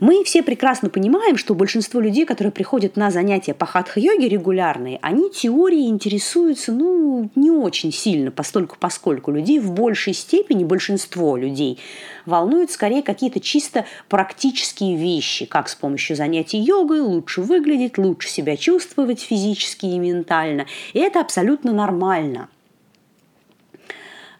Мы 0.00 0.24
все 0.24 0.42
прекрасно 0.42 0.88
понимаем, 0.88 1.36
что 1.36 1.54
большинство 1.54 2.00
людей, 2.00 2.24
которые 2.24 2.52
приходят 2.52 2.96
на 2.96 3.10
занятия 3.10 3.54
по 3.54 3.66
хатха-йоге 3.66 4.28
регулярные, 4.28 4.98
они 5.02 5.30
теорией 5.30 5.88
интересуются 5.88 6.72
ну, 6.72 7.30
не 7.34 7.50
очень 7.50 7.92
сильно, 7.92 8.30
постольку 8.30 8.76
поскольку 8.78 9.30
людей 9.30 9.58
в 9.58 9.72
большей 9.72 10.14
степени, 10.14 10.64
большинство 10.64 11.36
людей, 11.36 11.78
волнуют 12.26 12.70
скорее 12.70 13.02
какие-то 13.02 13.40
чисто 13.40 13.84
практические 14.08 14.96
вещи, 14.96 15.46
как 15.46 15.68
с 15.68 15.74
помощью 15.74 16.16
занятий 16.16 16.58
йогой 16.58 17.00
лучше 17.00 17.42
выглядеть, 17.42 17.98
лучше 17.98 18.28
себя 18.28 18.56
чувствовать 18.56 19.20
физически 19.20 19.86
и 19.86 19.98
ментально. 19.98 20.66
И 20.92 20.98
это 20.98 21.20
абсолютно 21.20 21.72
нормально. 21.72 22.48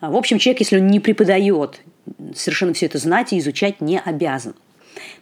В 0.00 0.16
общем, 0.16 0.38
человек, 0.38 0.61
если 0.61 0.78
он 0.78 0.88
не 0.88 0.99
преподает, 0.99 1.80
совершенно 2.35 2.73
все 2.73 2.87
это 2.87 2.99
знать 2.99 3.32
и 3.32 3.38
изучать 3.38 3.80
не 3.80 4.00
обязан. 4.00 4.54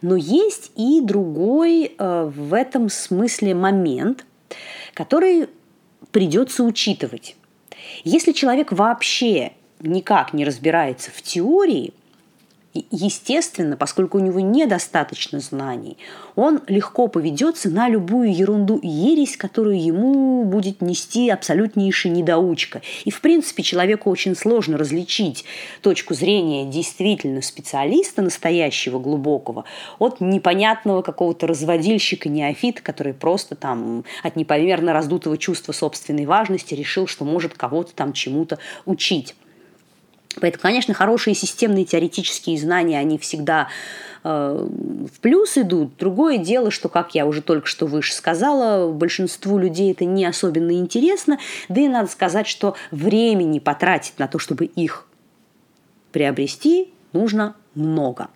Но 0.03 0.17
есть 0.17 0.73
и 0.77 1.01
другой 1.01 1.95
э, 1.97 2.31
в 2.35 2.55
этом 2.55 2.89
смысле 2.89 3.55
момент, 3.55 4.25
который 4.95 5.49
придется 6.11 6.65
учитывать. 6.65 7.37
Если 8.05 8.33
человек 8.33 8.73
вообще 8.73 9.53
никак 9.81 10.33
не 10.33 10.45
разбирается 10.45 11.11
в 11.11 11.23
теории, 11.23 11.93
естественно, 12.73 13.77
поскольку 13.77 14.19
у 14.19 14.21
него 14.21 14.41
недостаточно 14.41 15.41
знаний, 15.41 15.99
он 16.37 16.61
легко 16.69 17.09
поведется 17.09 17.69
на 17.69 17.89
любую 17.89 18.35
ерунду 18.35 18.77
и 18.77 18.87
ересь, 18.87 19.37
которую 19.37 19.83
ему 19.83 20.45
будет 20.45 20.81
нести 20.81 21.29
абсолютнейшая 21.31 22.13
недоучка. 22.13 22.83
И, 23.05 23.11
в 23.11 23.21
принципе, 23.21 23.63
человеку 23.63 24.09
очень 24.11 24.37
сложно 24.37 24.79
различить 24.79 25.45
точку 25.83 26.15
зрения 26.15 26.65
действительно 26.65 27.43
специалиста, 27.43 28.23
настоящего, 28.23 28.99
глубокого, 28.99 29.65
от 29.99 30.21
непонятного 30.21 31.03
какого-то 31.03 31.47
разводильщика, 31.49 32.29
неофита, 32.29 32.83
который 32.83 33.15
просто 33.15 33.57
там 33.57 34.05
от 34.23 34.37
непомерно 34.37 34.93
раздутого 34.93 35.37
чувства 35.37 35.73
собственной 35.73 36.27
важности 36.27 36.75
решил, 36.75 37.07
что 37.09 37.25
может 37.25 37.55
кого-то 37.55 37.95
там 37.95 38.13
чему-то 38.13 38.59
учить. 38.85 39.35
Поэтому, 40.41 40.63
конечно, 40.63 40.95
хорошие 40.95 41.35
системные 41.35 41.85
теоретические 41.85 42.57
знания, 42.59 42.99
они 42.99 43.19
всегда 43.19 43.69
э, 44.23 44.29
в 45.13 45.21
плюс 45.21 45.59
идут. 45.59 45.97
Другое 45.99 46.39
дело, 46.39 46.71
что, 46.71 46.89
как 46.89 47.15
я 47.15 47.27
уже 47.27 47.43
только 47.43 47.67
что 47.67 47.87
выше 47.87 48.13
сказала, 48.13 48.93
большинству 48.93 49.59
людей 49.59 49.91
это 49.91 50.05
не 50.05 50.25
особенно 50.25 50.73
интересно. 50.73 51.39
Да 51.69 51.81
и 51.81 51.89
надо 51.89 52.09
сказать, 52.09 52.47
что 52.47 52.77
времени 52.93 53.59
потратить 53.59 54.19
на 54.19 54.29
то, 54.29 54.39
чтобы 54.39 54.67
их 54.67 55.07
приобрести, 56.13 56.93
нужно 57.13 57.57
много. 57.75 58.29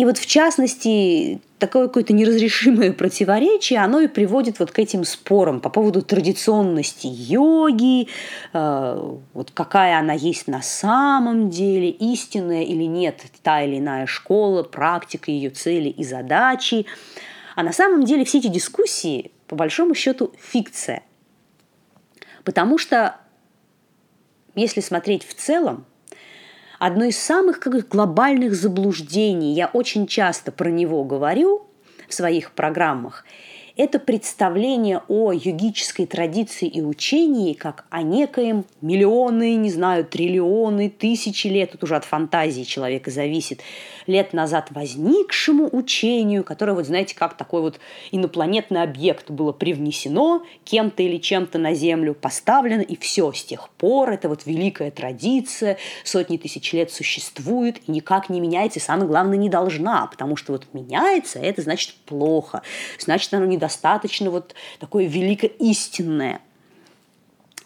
И 0.00 0.04
вот 0.06 0.16
в 0.16 0.24
частности, 0.24 1.42
такое 1.58 1.86
какое-то 1.86 2.14
неразрешимое 2.14 2.90
противоречие, 2.94 3.80
оно 3.80 4.00
и 4.00 4.08
приводит 4.08 4.58
вот 4.58 4.70
к 4.70 4.78
этим 4.78 5.04
спорам 5.04 5.60
по 5.60 5.68
поводу 5.68 6.00
традиционности 6.00 7.06
йоги, 7.06 8.08
э, 8.54 9.14
вот 9.34 9.50
какая 9.50 9.98
она 9.98 10.14
есть 10.14 10.48
на 10.48 10.62
самом 10.62 11.50
деле, 11.50 11.90
истинная 11.90 12.62
или 12.62 12.84
нет 12.84 13.20
та 13.42 13.62
или 13.62 13.76
иная 13.76 14.06
школа, 14.06 14.62
практика, 14.62 15.30
ее 15.30 15.50
цели 15.50 15.90
и 15.90 16.02
задачи. 16.02 16.86
А 17.54 17.62
на 17.62 17.74
самом 17.74 18.06
деле 18.06 18.24
все 18.24 18.38
эти 18.38 18.46
дискуссии, 18.46 19.32
по 19.48 19.54
большому 19.54 19.94
счету, 19.94 20.32
фикция. 20.38 21.02
Потому 22.44 22.78
что, 22.78 23.16
если 24.54 24.80
смотреть 24.80 25.26
в 25.26 25.34
целом, 25.34 25.84
одно 26.80 27.04
из 27.04 27.18
самых 27.18 27.60
как, 27.60 27.88
глобальных 27.88 28.54
заблуждений, 28.54 29.54
я 29.54 29.70
очень 29.72 30.08
часто 30.08 30.50
про 30.50 30.70
него 30.70 31.04
говорю 31.04 31.68
в 32.08 32.14
своих 32.14 32.50
программах, 32.52 33.24
это 33.76 33.98
представление 33.98 35.02
о 35.08 35.32
йогической 35.32 36.06
традиции 36.06 36.68
и 36.68 36.82
учении 36.82 37.54
как 37.54 37.84
о 37.90 38.02
некоем 38.02 38.64
миллионы, 38.80 39.54
не 39.56 39.70
знаю, 39.70 40.04
триллионы, 40.04 40.90
тысячи 40.90 41.46
лет, 41.46 41.72
тут 41.72 41.84
уже 41.84 41.96
от 41.96 42.04
фантазии 42.04 42.62
человека 42.62 43.10
зависит, 43.10 43.60
лет 44.06 44.32
назад 44.32 44.68
возникшему 44.70 45.68
учению, 45.72 46.44
которое, 46.44 46.72
вот 46.72 46.86
знаете, 46.86 47.14
как 47.14 47.36
такой 47.36 47.60
вот 47.60 47.80
инопланетный 48.10 48.82
объект 48.82 49.30
было 49.30 49.52
привнесено 49.52 50.44
кем-то 50.64 51.02
или 51.02 51.18
чем-то 51.18 51.58
на 51.58 51.74
Землю, 51.74 52.14
поставлено, 52.14 52.82
и 52.82 52.96
все, 52.96 53.32
с 53.32 53.44
тех 53.44 53.68
пор 53.70 54.10
это 54.10 54.28
вот 54.28 54.46
великая 54.46 54.90
традиция, 54.90 55.78
сотни 56.04 56.36
тысяч 56.36 56.72
лет 56.72 56.90
существует 56.90 57.78
и 57.86 57.92
никак 57.92 58.28
не 58.30 58.40
меняется, 58.40 58.78
и 58.78 58.82
самое 58.82 59.06
главное, 59.06 59.38
не 59.38 59.48
должна, 59.48 60.06
потому 60.06 60.36
что 60.36 60.52
вот 60.52 60.66
меняется, 60.72 61.38
это 61.38 61.62
значит 61.62 61.94
плохо, 62.06 62.62
значит, 62.98 63.32
оно 63.32 63.46
недостаточно 63.60 64.30
вот 64.30 64.54
такое 64.78 65.06
великое 65.06 65.48
истинное. 65.58 66.40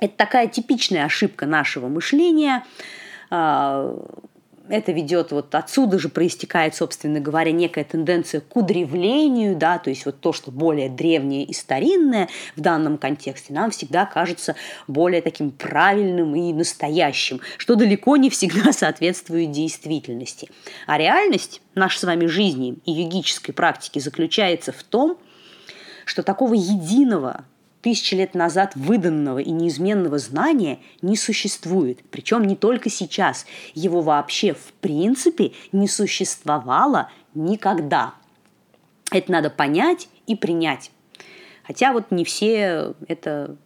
Это 0.01 0.17
такая 0.17 0.49
типичная 0.49 1.05
ошибка 1.05 1.47
нашего 1.47 1.89
мышления, 1.89 2.65
а, 3.31 3.97
это 4.69 4.93
ведет 4.93 5.31
вот 5.33 5.55
отсюда 5.55 5.99
же 5.99 6.09
проистекает, 6.09 6.75
собственно 6.75 7.21
говоря, 7.21 7.53
некая 7.53 7.85
тенденция 7.85 8.41
к 8.41 8.57
удревлению, 8.57 9.57
да, 9.57 9.79
то 9.79 9.91
есть 9.91 10.07
вот 10.07 10.21
то, 10.21 10.33
что 10.33 10.51
более 10.51 10.89
древнее 10.89 11.45
и 11.45 11.53
старинное 11.53 12.29
в 12.57 12.61
данном 12.61 12.99
контексте, 12.99 13.53
нам 13.53 13.71
всегда 13.71 14.07
кажется 14.07 14.57
более 14.87 15.21
таким 15.21 15.51
правильным 15.51 16.35
и 16.35 16.53
настоящим, 16.53 17.41
что 17.59 17.75
далеко 17.75 18.17
не 18.17 18.31
всегда 18.31 18.73
соответствует 18.73 19.51
действительности. 19.51 20.51
А 20.87 20.97
реальность 20.97 21.61
нашей 21.75 21.99
с 21.99 22.05
вами 22.05 22.27
жизни 22.27 22.77
и 22.87 22.93
йогической 22.93 23.53
практики 23.53 23.99
заключается 23.99 24.73
в 24.73 24.83
том, 24.83 25.19
что 26.05 26.23
такого 26.23 26.55
единого 26.55 27.45
тысячи 27.85 28.15
лет 28.15 28.35
назад 28.35 28.73
выданного 28.77 29.41
и 29.41 29.51
неизменного 29.51 30.19
знания 30.19 30.79
не 31.03 31.17
существует. 31.19 32.01
Причем 32.11 32.45
не 32.45 32.57
только 32.57 32.89
сейчас. 32.89 33.45
Его 33.75 34.01
вообще 34.01 34.55
в 34.55 34.73
принципе 34.81 35.53
не 35.71 35.87
существовало 35.87 37.11
никогда. 37.35 38.15
Это 39.11 39.31
надо 39.31 39.51
понять 39.51 40.09
и 40.27 40.35
принять. 40.35 40.91
Хотя 41.67 41.93
вот 41.93 42.11
не 42.11 42.25
все 42.25 42.95
это, 43.07 43.57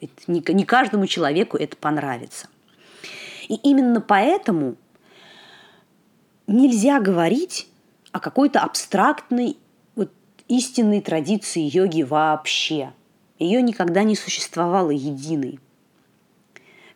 это 0.00 0.12
не, 0.28 0.42
не 0.46 0.64
каждому 0.64 1.08
человеку 1.08 1.56
это 1.56 1.76
понравится. 1.76 2.46
И 3.48 3.54
именно 3.56 4.00
поэтому 4.00 4.76
нельзя 6.46 7.00
говорить 7.00 7.68
о 8.12 8.20
какой-то 8.20 8.60
абстрактной 8.60 9.56
истинной 10.48 11.00
традиции 11.00 11.62
йоги 11.62 12.02
вообще– 12.02 12.92
ее 13.38 13.62
никогда 13.62 14.02
не 14.04 14.16
существовало 14.16 14.90
единой 14.90 15.58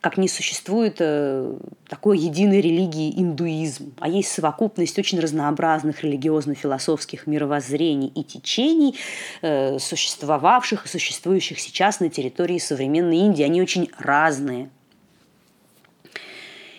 как 0.01 0.17
не 0.17 0.29
существует 0.29 0.99
э, 1.01 1.55
такой 1.89 2.19
единой 2.19 2.61
религии 2.61 3.21
индуизм, 3.21 3.95
а 3.99 4.09
есть 4.09 4.31
совокупность 4.31 4.97
очень 4.97 5.19
разнообразных 5.19 6.05
религиозно-философских 6.05 7.27
мировоззрений 7.27 8.07
и 8.15 8.23
течений, 8.23 8.95
э, 9.43 9.81
существовавших 9.81 10.87
и 10.87 10.89
существующих 10.89 11.59
сейчас 11.59 11.99
на 11.99 12.11
территории 12.11 12.59
современной 12.59 13.17
Индии. 13.17 13.43
Они 13.43 13.61
очень 13.61 13.91
разные. 13.99 14.71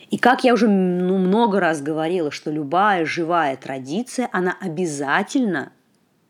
И 0.09 0.17
как 0.17 0.45
я 0.45 0.53
уже 0.53 0.69
ну, 0.69 1.17
много 1.17 1.59
раз 1.59 1.81
говорила, 1.81 2.31
что 2.31 2.51
любая 2.51 3.05
живая 3.05 3.57
традиция, 3.57 4.29
она 4.31 4.55
обязательно 4.61 5.73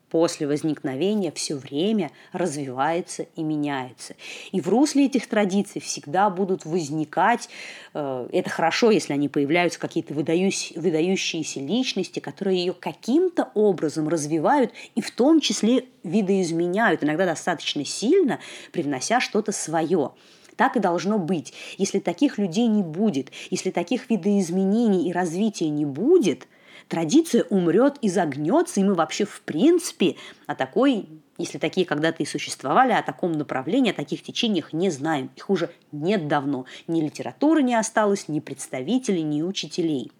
после 0.09 0.47
возникновения 0.47 1.31
все 1.31 1.55
время 1.55 2.11
развивается 2.31 3.27
и 3.35 3.43
меняется. 3.43 4.15
И 4.51 4.61
в 4.61 4.67
русле 4.67 5.05
этих 5.05 5.27
традиций 5.27 5.81
всегда 5.81 6.29
будут 6.29 6.65
возникать, 6.65 7.49
э, 7.93 8.27
это 8.31 8.49
хорошо, 8.49 8.91
если 8.91 9.13
они 9.13 9.29
появляются 9.29 9.79
какие-то 9.79 10.13
выдающиеся 10.13 11.59
личности, 11.59 12.19
которые 12.19 12.59
ее 12.59 12.73
каким-то 12.73 13.49
образом 13.53 14.07
развивают 14.07 14.71
и 14.95 15.01
в 15.01 15.11
том 15.11 15.39
числе 15.39 15.85
видоизменяют, 16.03 17.03
иногда 17.03 17.25
достаточно 17.25 17.85
сильно, 17.85 18.39
привнося 18.71 19.19
что-то 19.19 19.51
свое. 19.51 20.11
Так 20.55 20.75
и 20.75 20.79
должно 20.79 21.19
быть. 21.19 21.53
Если 21.77 21.99
таких 21.99 22.37
людей 22.37 22.67
не 22.67 22.83
будет, 22.83 23.29
если 23.49 23.71
таких 23.71 24.09
видоизменений 24.09 25.07
и 25.07 25.13
развития 25.13 25.69
не 25.69 25.85
будет– 25.85 26.47
традиция 26.89 27.45
умрет 27.49 27.97
и 28.01 28.09
загнется, 28.09 28.81
и 28.81 28.83
мы 28.83 28.95
вообще 28.95 29.23
в 29.23 29.41
принципе 29.41 30.17
о 30.47 30.55
такой, 30.55 31.07
если 31.37 31.57
такие 31.57 31.85
когда-то 31.85 32.21
и 32.23 32.25
существовали, 32.25 32.91
о 32.91 33.01
таком 33.01 33.31
направлении, 33.31 33.91
о 33.91 33.95
таких 33.95 34.23
течениях 34.23 34.73
не 34.73 34.89
знаем. 34.89 35.29
Их 35.37 35.49
уже 35.49 35.69
нет 35.93 36.27
давно. 36.27 36.65
Ни 36.87 36.99
литературы 36.99 37.63
не 37.63 37.75
осталось, 37.75 38.27
ни 38.27 38.41
представителей, 38.41 39.21
ни 39.21 39.41
учителей. 39.41 40.11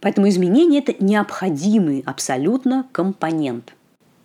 Поэтому 0.00 0.28
изменения– 0.28 0.78
это 0.86 0.94
необходимый 1.04 2.02
абсолютно 2.06 2.86
компонент. 2.92 3.75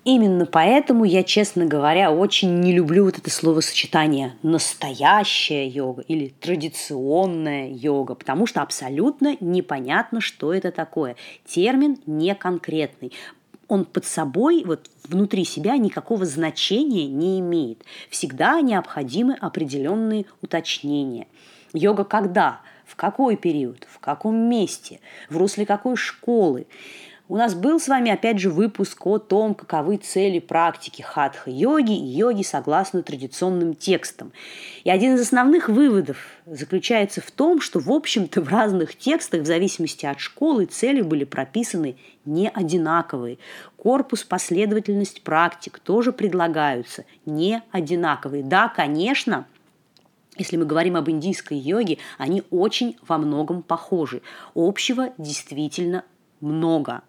Именно 0.03 0.47
поэтому 0.47 1.03
я, 1.03 1.23
честно 1.23 1.65
говоря, 1.65 2.11
очень 2.11 2.59
не 2.59 2.73
люблю 2.73 3.05
вот 3.05 3.19
это 3.19 3.29
словосочетание 3.29 4.33
«настоящая 4.41 5.67
йога» 5.67 6.01
или 6.07 6.33
«традиционная 6.39 7.69
йога», 7.69 8.15
потому 8.15 8.47
что 8.47 8.63
абсолютно 8.63 9.37
непонятно, 9.39 10.19
что 10.19 10.53
это 10.53 10.71
такое. 10.71 11.17
Термин 11.45 11.97
не 12.07 12.33
конкретный 12.33 13.11
он 13.67 13.85
под 13.85 14.03
собой, 14.03 14.63
вот 14.65 14.89
внутри 15.07 15.45
себя 15.45 15.77
никакого 15.77 16.25
значения 16.25 17.07
не 17.07 17.39
имеет. 17.39 17.85
Всегда 18.09 18.59
необходимы 18.59 19.33
определенные 19.39 20.25
уточнения. 20.41 21.27
Йога 21.71 22.03
когда? 22.03 22.59
В 22.85 22.97
какой 22.97 23.37
период? 23.37 23.87
В 23.89 23.99
каком 23.99 24.35
месте? 24.35 24.99
В 25.29 25.37
русле 25.37 25.65
какой 25.65 25.95
школы? 25.95 26.67
У 27.31 27.37
нас 27.37 27.55
был 27.55 27.79
с 27.79 27.87
вами, 27.87 28.11
опять 28.11 28.39
же, 28.39 28.49
выпуск 28.49 29.07
о 29.07 29.17
том, 29.17 29.55
каковы 29.55 29.95
цели 29.95 30.39
практики 30.39 31.01
хатха-йоги 31.01 31.97
и 31.97 32.03
йоги 32.03 32.43
согласно 32.43 33.03
традиционным 33.03 33.73
текстам. 33.73 34.33
И 34.83 34.89
один 34.89 35.15
из 35.15 35.21
основных 35.21 35.69
выводов 35.69 36.17
заключается 36.45 37.21
в 37.21 37.31
том, 37.31 37.61
что, 37.61 37.79
в 37.79 37.89
общем-то, 37.89 38.41
в 38.41 38.49
разных 38.49 38.97
текстах, 38.97 39.43
в 39.43 39.45
зависимости 39.45 40.05
от 40.05 40.19
школы, 40.19 40.65
цели 40.65 40.99
были 40.99 41.23
прописаны 41.23 41.95
не 42.25 42.49
одинаковые. 42.49 43.37
Корпус, 43.77 44.25
последовательность 44.25 45.21
практик 45.21 45.79
тоже 45.79 46.11
предлагаются 46.11 47.05
не 47.25 47.63
одинаковые. 47.71 48.43
Да, 48.43 48.67
конечно, 48.67 49.45
если 50.35 50.57
мы 50.57 50.65
говорим 50.65 50.97
об 50.97 51.09
индийской 51.09 51.57
йоге, 51.57 51.97
они 52.17 52.43
очень 52.51 52.97
во 53.07 53.17
многом 53.17 53.63
похожи. 53.63 54.21
Общего 54.53 55.13
действительно 55.17 56.03
много. 56.41 57.03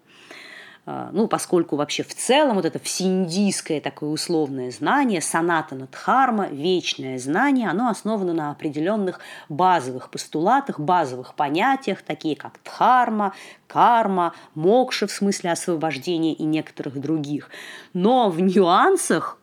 А, 0.85 1.11
ну, 1.13 1.29
поскольку 1.29 1.77
вообще 1.77 2.03
в 2.03 2.13
целом 2.13 2.57
вот 2.57 2.65
это 2.65 2.81
всеиндийское 2.81 3.81
такое 3.81 4.11
условное 4.11 4.73
знание, 4.73 5.21
санатана 5.21 5.87
дхарма, 5.87 6.49
вечное 6.49 7.21
знание, 7.21 7.69
оно 7.69 7.89
основано 7.89 8.33
на 8.33 8.51
определенных 8.51 9.21
базовых 9.49 10.11
постулатах, 10.11 10.81
базовых 10.81 11.35
понятиях, 11.35 12.03
такие 12.03 12.35
как 12.35 12.55
дхарма, 12.65 13.33
карма, 13.69 14.35
мокша 14.57 15.07
в 15.07 15.13
смысле 15.13 15.53
освобождения 15.53 16.35
и 16.35 16.43
некоторых 16.43 17.01
других. 17.01 17.49
Но 17.93 18.29
в 18.29 18.41
нюансах, 18.41 19.39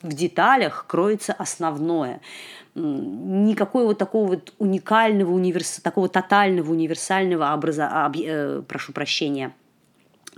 в 0.00 0.12
деталях 0.14 0.86
кроется 0.88 1.34
основное 1.34 2.20
никакой 2.74 3.86
вот 3.86 3.96
такого 3.96 4.28
вот 4.28 4.52
уникального, 4.58 5.32
универс... 5.32 5.80
такого 5.80 6.10
тотального, 6.10 6.70
универсального 6.70 7.54
образа... 7.54 8.12
Э, 8.14 8.62
прошу 8.68 8.92
прощения– 8.92 9.54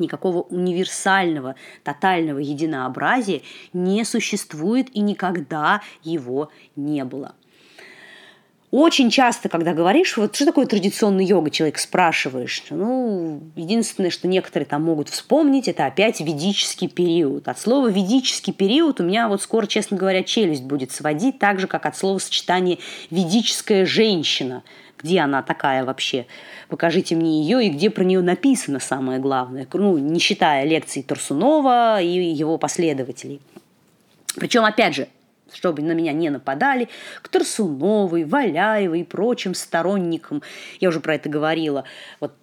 никакого 0.00 0.42
универсального, 0.42 1.54
тотального 1.84 2.38
единообразия 2.38 3.42
не 3.72 4.04
существует 4.04 4.88
и 4.94 5.00
никогда 5.00 5.82
его 6.02 6.50
не 6.76 7.04
было. 7.04 7.34
Очень 8.70 9.08
часто, 9.08 9.48
когда 9.48 9.72
говоришь, 9.72 10.18
вот 10.18 10.36
что 10.36 10.44
такое 10.44 10.66
традиционная 10.66 11.24
йога, 11.24 11.50
человек 11.50 11.78
спрашиваешь, 11.78 12.62
ну, 12.68 13.40
единственное, 13.56 14.10
что 14.10 14.28
некоторые 14.28 14.66
там 14.66 14.84
могут 14.84 15.08
вспомнить, 15.08 15.68
это 15.68 15.86
опять 15.86 16.20
ведический 16.20 16.86
период. 16.86 17.48
От 17.48 17.58
слова 17.58 17.88
ведический 17.90 18.52
период 18.52 19.00
у 19.00 19.04
меня 19.04 19.28
вот 19.28 19.40
скоро, 19.40 19.66
честно 19.66 19.96
говоря, 19.96 20.22
челюсть 20.22 20.64
будет 20.64 20.92
сводить, 20.92 21.38
так 21.38 21.60
же, 21.60 21.66
как 21.66 21.86
от 21.86 21.96
слова 21.96 22.18
сочетания 22.18 22.76
ведическая 23.10 23.86
женщина– 23.86 24.62
где 25.02 25.20
она 25.20 25.42
такая 25.42 25.84
вообще, 25.84 26.26
покажите 26.68 27.14
мне 27.16 27.42
ее 27.42 27.66
и 27.66 27.70
где 27.70 27.90
про 27.90 28.04
нее 28.04 28.20
написано 28.20 28.80
самое 28.80 29.18
главное, 29.18 29.66
ну, 29.72 29.98
не 29.98 30.18
считая 30.18 30.64
лекций 30.64 31.02
Турсунова 31.02 32.00
и 32.00 32.08
его 32.08 32.58
последователей. 32.58 33.40
Причем, 34.36 34.64
опять 34.64 34.94
же, 34.94 35.08
чтобы 35.52 35.82
на 35.82 35.92
меня 35.92 36.12
не 36.12 36.30
нападали, 36.30 36.88
к 37.22 37.28
Турсуновой, 37.28 38.24
Валяевой 38.24 39.00
и 39.00 39.04
прочим 39.04 39.54
сторонникам, 39.54 40.42
я 40.80 40.88
уже 40.88 41.00
про 41.00 41.14
это 41.14 41.28
говорила, 41.28 41.84
вот 42.20 42.34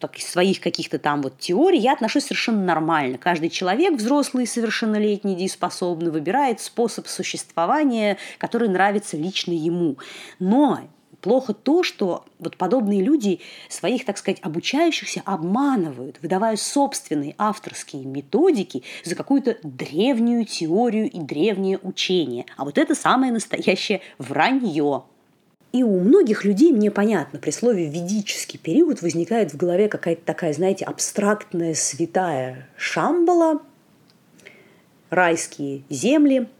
так, 0.00 0.16
из 0.16 0.28
своих 0.28 0.60
каких-то 0.60 0.98
там 0.98 1.22
вот 1.22 1.38
теорий 1.38 1.78
я 1.78 1.92
отношусь 1.92 2.24
совершенно 2.24 2.64
нормально. 2.64 3.16
Каждый 3.16 3.48
человек, 3.48 3.94
взрослый, 3.94 4.46
совершеннолетний, 4.46 5.36
дееспособный, 5.36 6.10
выбирает 6.10 6.60
способ 6.60 7.06
существования, 7.06 8.18
который 8.38 8.68
нравится 8.68 9.16
лично 9.16 9.52
ему. 9.52 9.96
Но 10.40 10.80
Плохо 11.20 11.52
то, 11.52 11.82
что 11.82 12.24
вот 12.38 12.56
подобные 12.56 13.02
люди 13.02 13.40
своих, 13.68 14.04
так 14.04 14.18
сказать, 14.18 14.38
обучающихся 14.42 15.20
обманывают, 15.24 16.18
выдавая 16.22 16.56
собственные 16.56 17.34
авторские 17.38 18.04
методики 18.04 18.84
за 19.04 19.16
какую-то 19.16 19.56
древнюю 19.64 20.44
теорию 20.44 21.10
и 21.10 21.18
древнее 21.18 21.80
учение. 21.82 22.46
А 22.56 22.64
вот 22.64 22.78
это 22.78 22.94
самое 22.94 23.32
настоящее 23.32 24.00
вранье. 24.18 25.04
И 25.72 25.82
у 25.82 25.98
многих 25.98 26.44
людей, 26.44 26.72
мне 26.72 26.90
понятно, 26.90 27.40
при 27.40 27.50
слове 27.50 27.88
«ведический 27.88 28.58
период» 28.58 29.02
возникает 29.02 29.52
в 29.52 29.56
голове 29.56 29.88
какая-то 29.88 30.22
такая, 30.24 30.52
знаете, 30.52 30.84
абстрактная 30.84 31.74
святая 31.74 32.68
Шамбала, 32.76 33.60
райские 35.10 35.82
земли– 35.90 36.48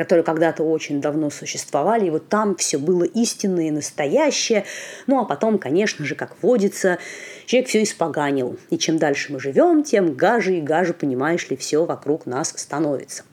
которые 0.00 0.24
когда-то 0.24 0.62
очень 0.62 1.02
давно 1.02 1.28
существовали, 1.28 2.06
и 2.06 2.10
вот 2.10 2.26
там 2.26 2.56
все 2.56 2.78
было 2.78 3.04
истинное 3.04 3.66
и 3.66 3.70
настоящее. 3.70 4.64
Ну 5.06 5.20
а 5.20 5.26
потом, 5.26 5.58
конечно 5.58 6.06
же, 6.06 6.14
как 6.14 6.42
водится, 6.42 6.96
человек 7.44 7.68
все 7.68 7.82
испоганил. 7.82 8.56
И 8.70 8.78
чем 8.78 8.96
дальше 8.96 9.30
мы 9.30 9.38
живем, 9.38 9.82
тем 9.82 10.14
гаже 10.14 10.56
и 10.56 10.62
гаже, 10.62 10.94
понимаешь 10.94 11.50
ли, 11.50 11.56
все 11.58 11.84
вокруг 11.84 12.24
нас 12.24 12.54
становится. 12.56 13.24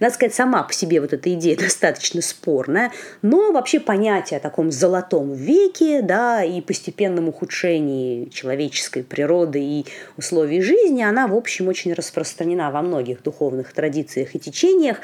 Надо 0.00 0.14
сказать, 0.14 0.34
сама 0.34 0.62
по 0.62 0.72
себе 0.72 0.98
вот 1.00 1.12
эта 1.12 1.32
идея 1.34 1.56
достаточно 1.58 2.22
спорная, 2.22 2.90
но 3.20 3.52
вообще 3.52 3.78
понятие 3.78 4.38
о 4.38 4.40
таком 4.40 4.70
золотом 4.70 5.34
веке, 5.34 6.00
да, 6.00 6.42
и 6.42 6.62
постепенном 6.62 7.28
ухудшении 7.28 8.30
человеческой 8.30 9.04
природы 9.04 9.60
и 9.60 9.86
условий 10.16 10.62
жизни, 10.62 11.02
она, 11.02 11.26
в 11.28 11.36
общем, 11.36 11.68
очень 11.68 11.92
распространена 11.92 12.70
во 12.70 12.80
многих 12.80 13.22
духовных 13.22 13.74
традициях 13.74 14.34
и 14.34 14.40
течениях. 14.40 14.98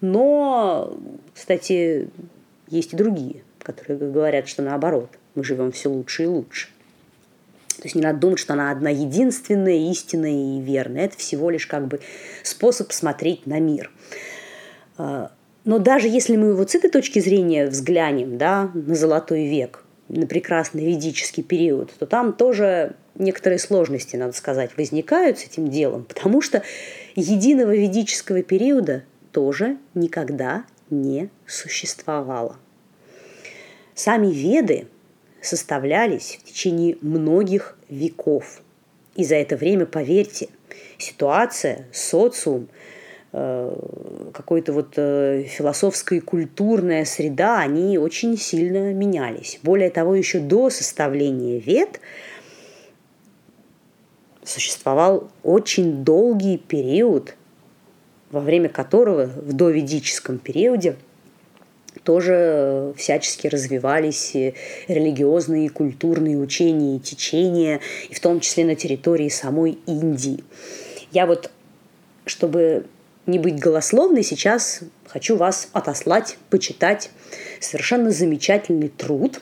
Но, 0.00 0.96
кстати, 1.34 2.08
есть 2.68 2.94
и 2.94 2.96
другие, 2.96 3.42
которые 3.62 3.98
говорят, 3.98 4.48
что 4.48 4.62
наоборот, 4.62 5.10
мы 5.34 5.44
живем 5.44 5.72
все 5.72 5.90
лучше 5.90 6.22
и 6.22 6.26
лучше. 6.26 6.68
То 7.76 7.84
есть 7.84 7.94
не 7.94 8.02
надо 8.02 8.18
думать, 8.18 8.38
что 8.40 8.54
она 8.54 8.72
одна 8.72 8.90
единственная, 8.90 9.90
истинная 9.90 10.58
и 10.58 10.60
верная. 10.60 11.04
Это 11.04 11.16
всего 11.18 11.48
лишь 11.50 11.66
как 11.66 11.86
бы 11.86 12.00
способ 12.42 12.92
смотреть 12.92 13.46
на 13.46 13.60
мир. 13.60 13.92
А, 14.98 15.30
но 15.64 15.78
даже 15.78 16.08
если 16.08 16.36
мы 16.36 16.54
вот 16.54 16.70
с 16.70 16.74
этой 16.74 16.90
точки 16.90 17.20
зрения 17.20 17.66
взглянем 17.66 18.36
да, 18.36 18.70
на 18.74 18.94
золотой 18.94 19.46
век, 19.46 19.84
на 20.08 20.26
прекрасный 20.26 20.84
ведический 20.84 21.42
период, 21.42 21.92
то 21.98 22.06
там 22.06 22.32
тоже 22.32 22.96
некоторые 23.14 23.58
сложности, 23.58 24.16
надо 24.16 24.32
сказать, 24.32 24.76
возникают 24.76 25.38
с 25.38 25.44
этим 25.44 25.68
делом, 25.68 26.04
потому 26.04 26.40
что 26.40 26.62
единого 27.14 27.74
ведического 27.74 28.42
периода 28.42 29.04
тоже 29.32 29.78
никогда 29.94 30.64
не 30.90 31.30
существовало. 31.46 32.56
Сами 33.94 34.28
веды 34.28 34.86
составлялись 35.40 36.38
в 36.40 36.48
течение 36.48 36.96
многих 37.02 37.76
веков. 37.88 38.62
И 39.16 39.24
за 39.24 39.36
это 39.36 39.56
время, 39.56 39.86
поверьте, 39.86 40.48
ситуация, 40.98 41.86
социум, 41.92 42.68
какой-то 43.30 44.72
вот 44.72 44.94
э, 44.96 45.42
философская 45.46 46.18
и 46.18 46.22
культурная 46.22 47.04
среда, 47.04 47.60
они 47.60 47.98
очень 47.98 48.38
сильно 48.38 48.92
менялись. 48.94 49.58
Более 49.62 49.90
того, 49.90 50.14
еще 50.14 50.40
до 50.40 50.70
составления 50.70 51.58
вед 51.58 52.00
существовал 54.44 55.30
очень 55.42 56.04
долгий 56.04 56.56
период, 56.56 57.34
во 58.30 58.40
время 58.40 58.70
которого 58.70 59.26
в 59.26 59.52
доведическом 59.52 60.38
периоде 60.38 60.96
тоже 62.04 62.94
всячески 62.96 63.46
развивались 63.46 64.32
религиозные 64.86 65.66
и 65.66 65.68
культурные 65.68 66.38
учения 66.38 66.96
и 66.96 67.00
течения, 67.00 67.80
и 68.08 68.14
в 68.14 68.20
том 68.20 68.40
числе 68.40 68.64
на 68.64 68.74
территории 68.74 69.28
самой 69.28 69.78
Индии. 69.86 70.42
Я 71.12 71.26
вот, 71.26 71.50
чтобы 72.24 72.86
не 73.28 73.38
быть 73.38 73.60
голословной, 73.60 74.24
сейчас 74.24 74.80
хочу 75.06 75.36
вас 75.36 75.68
отослать, 75.72 76.38
почитать 76.50 77.10
совершенно 77.60 78.10
замечательный 78.10 78.88
труд 78.88 79.40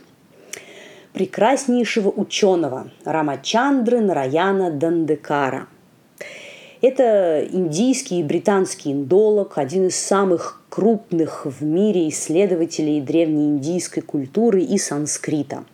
прекраснейшего 1.13 2.11
ученого 2.11 2.91
Рамачандры 3.05 4.01
Нараяна 4.01 4.71
Дандекара. 4.71 5.69
Это 6.83 7.47
индийский 7.51 8.21
и 8.21 8.23
британский 8.23 8.93
индолог, 8.93 9.57
один 9.57 9.87
из 9.87 9.97
самых 9.97 10.61
крупных 10.69 11.47
в 11.47 11.65
мире 11.65 12.09
исследователей 12.11 13.01
древнеиндийской 13.01 14.03
культуры 14.03 14.63
и 14.63 14.77
санскрита. 14.77 15.65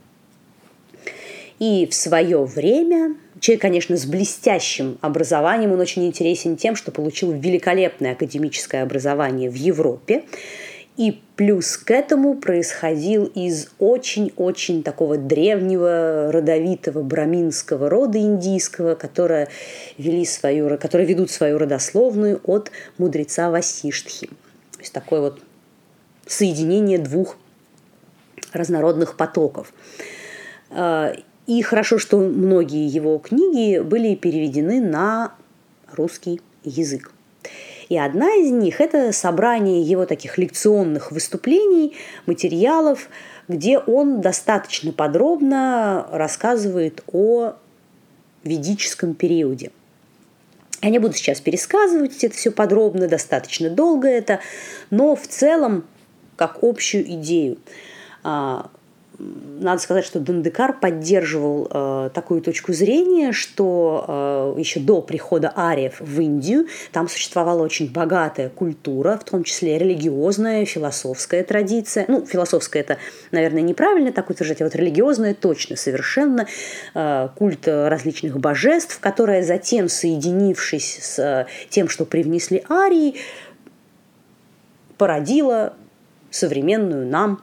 И 1.59 1.89
в 1.91 1.95
свое 1.95 2.45
время 2.45 3.17
человек, 3.43 3.61
конечно, 3.61 3.97
с 3.97 4.07
блестящим 4.07 4.99
образованием, 5.01 5.73
он 5.73 5.81
очень 5.81 6.07
интересен 6.07 6.57
тем, 6.57 6.77
что 6.77 6.93
получил 6.93 7.33
великолепное 7.33 8.13
академическое 8.13 8.85
образование 8.85 9.51
в 9.51 9.55
Европе, 9.55 10.23
и 10.97 11.21
плюс 11.37 11.77
к 11.77 11.91
этому 11.91 12.37
происходил 12.37 13.25
из 13.25 13.71
очень-очень 13.81 14.85
такого 14.85 15.17
древнего, 15.17 16.31
родовитого 16.31 17.03
браминского 17.03 17.91
рода 17.91 18.19
индийского, 18.19 18.95
которые, 18.95 19.49
вели 19.99 20.25
свою, 20.25 20.79
которые 20.79 21.09
ведут 21.09 21.31
свою 21.33 21.59
родословную 21.59 22.41
от 22.45 22.71
мудреца 22.97 23.51
Васиштхи. 23.51 24.29
То 24.29 24.79
есть 24.79 24.93
такое 24.93 25.21
вот 25.21 25.41
соединение 26.27 26.99
двух 26.99 27.37
разнородных 28.53 29.17
потоков. 29.17 29.73
И 31.47 31.61
хорошо, 31.63 31.99
что 31.99 32.19
многие 32.19 32.87
его 32.87 33.19
книги 33.19 33.81
были 33.81 34.15
переведены 34.15 34.81
на 34.81 35.35
русский 35.93 36.41
язык. 36.65 37.13
И 37.89 37.99
одна 37.99 38.35
из 38.37 38.51
них– 38.51 38.81
это 38.81 39.13
собрание 39.13 39.83
его 39.83 40.07
таких 40.07 40.39
лекционных 40.39 41.13
выступлений, 41.13 41.95
материалов, 42.27 43.09
где 43.49 43.79
он 43.79 44.21
достаточно 44.21 44.93
подробно 44.93 46.07
рассказывает 46.11 47.03
о 47.13 47.55
ведическом 48.45 49.15
периоде. 49.15 49.73
Я 50.81 50.91
не 50.91 50.99
буду 50.99 51.15
сейчас 51.15 51.41
пересказывать 51.41 52.25
это 52.25 52.35
все 52.35 52.51
подробно, 52.51 53.09
достаточно 53.09 53.71
долго 53.71 54.09
это, 54.09 54.41
но 54.91 55.15
в 55.15 55.27
целом 55.27 55.85
как 56.37 56.59
общую 56.63 57.05
идею 57.05 57.59
а, 58.25 58.71
надо 59.61 59.81
сказать, 59.81 60.05
что 60.05 60.19
Дендекар 60.19 60.79
поддерживал 60.79 61.69
э, 61.71 62.11
такую 62.13 62.43
точку 62.43 62.73
зрения, 62.73 63.33
что 63.33 64.55
э, 64.57 64.61
еще 64.61 64.81
до 64.81 65.01
прихода 65.01 65.53
ариев 65.55 66.01
в 66.01 66.21
Индию 66.21 66.67
там 66.91 67.09
существовала 67.09 67.63
очень 67.63 67.91
богатая 67.91 68.49
культура, 68.49 69.19
в 69.19 69.25
том 69.25 69.45
числе 69.45 69.79
религиозная, 69.79 70.65
философская 70.65 71.45
традиция. 71.45 72.05
Ну, 72.09 72.27
философская 72.27 72.83
это, 72.83 72.99
наверное, 73.31 73.63
неправильно 73.63 74.13
так 74.13 74.31
утверждать, 74.31 74.61
а 74.61 74.65
вот 74.65 74.75
религиозная 74.75 75.35
точно 75.35 75.77
совершенно. 75.77 76.47
Э, 76.95 77.29
культ 77.37 77.69
различных 77.69 78.39
божеств, 78.39 78.99
которая 79.01 79.43
затем, 79.43 79.89
соединившись 79.89 80.99
с 81.03 81.19
э, 81.19 81.47
тем, 81.71 81.89
что 81.89 82.05
привнесли 82.05 82.65
арии, 82.69 83.17
породила 84.99 85.75
современную 86.31 87.07
нам 87.07 87.43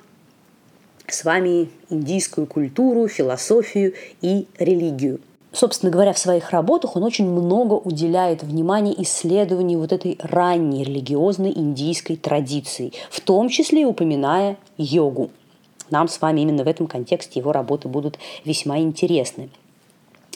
с 1.13 1.23
вами 1.23 1.69
индийскую 1.89 2.47
культуру, 2.47 3.07
философию 3.07 3.93
и 4.21 4.47
религию. 4.57 5.19
Собственно 5.51 5.91
говоря, 5.91 6.13
в 6.13 6.19
своих 6.19 6.51
работах 6.51 6.95
он 6.95 7.03
очень 7.03 7.27
много 7.27 7.73
уделяет 7.73 8.43
внимания 8.43 8.93
исследованию 9.01 9.79
вот 9.79 9.91
этой 9.91 10.17
ранней 10.21 10.83
религиозной 10.83 11.51
индийской 11.51 12.17
традиции, 12.17 12.93
в 13.09 13.19
том 13.19 13.49
числе 13.49 13.81
и 13.81 13.85
упоминая 13.85 14.57
йогу. 14.77 15.31
Нам 15.89 16.07
с 16.07 16.21
вами 16.21 16.41
именно 16.41 16.63
в 16.63 16.67
этом 16.67 16.85
контексте 16.85 17.39
его 17.39 17.51
работы 17.51 17.87
будут 17.87 18.19
весьма 18.45 18.77
интересны. 18.79 19.49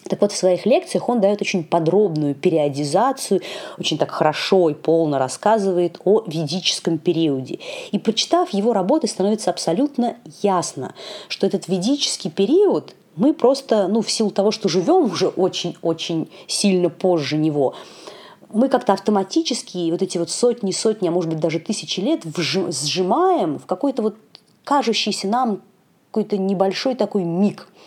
Так 0.10 0.22
вот, 0.22 0.32
в 0.32 0.38
своих 0.38 0.66
лекциях 0.66 1.08
он 1.08 1.22
дает 1.22 1.42
очень 1.42 1.64
подробную 1.64 2.36
периодизацию, 2.36 3.42
очень 3.78 3.98
так 3.98 4.12
хорошо 4.12 4.70
и 4.70 4.74
полно 4.74 5.18
рассказывает 5.18 6.00
о 6.04 6.24
ведическом 6.28 6.98
периоде. 6.98 7.60
И 7.92 8.00
прочитав 8.00 8.50
его 8.52 8.74
работы, 8.74 9.08
становится 9.08 9.50
абсолютно 9.50 10.18
ясно, 10.42 10.94
что 11.30 11.48
этот 11.48 11.68
ведический 11.68 12.30
период 12.30 12.96
мы 13.16 13.34
просто, 13.34 13.88
ну, 13.88 14.02
в 14.02 14.12
силу 14.12 14.32
того, 14.32 14.52
что 14.52 14.68
живем 14.68 15.06
уже 15.06 15.28
очень-очень 15.28 16.30
сильно 16.48 16.90
позже 16.90 17.38
него, 17.38 17.76
мы 18.52 18.70
как-то 18.70 18.94
автоматически 18.94 19.90
вот 19.90 20.02
эти 20.02 20.18
вот 20.18 20.30
сотни, 20.30 20.72
сотни, 20.72 21.08
а 21.08 21.12
может 21.12 21.30
быть 21.30 21.40
даже 21.40 21.60
тысячи 21.60 22.00
лет 22.00 22.22
сжимаем 22.36 23.58
в 23.58 23.66
какой-то 23.66 24.02
вот 24.02 24.16
кажущийся 24.64 25.28
нам 25.28 25.62
какой-то 26.12 26.38
небольшой 26.38 26.96
такой 26.96 27.24
миг– 27.24 27.68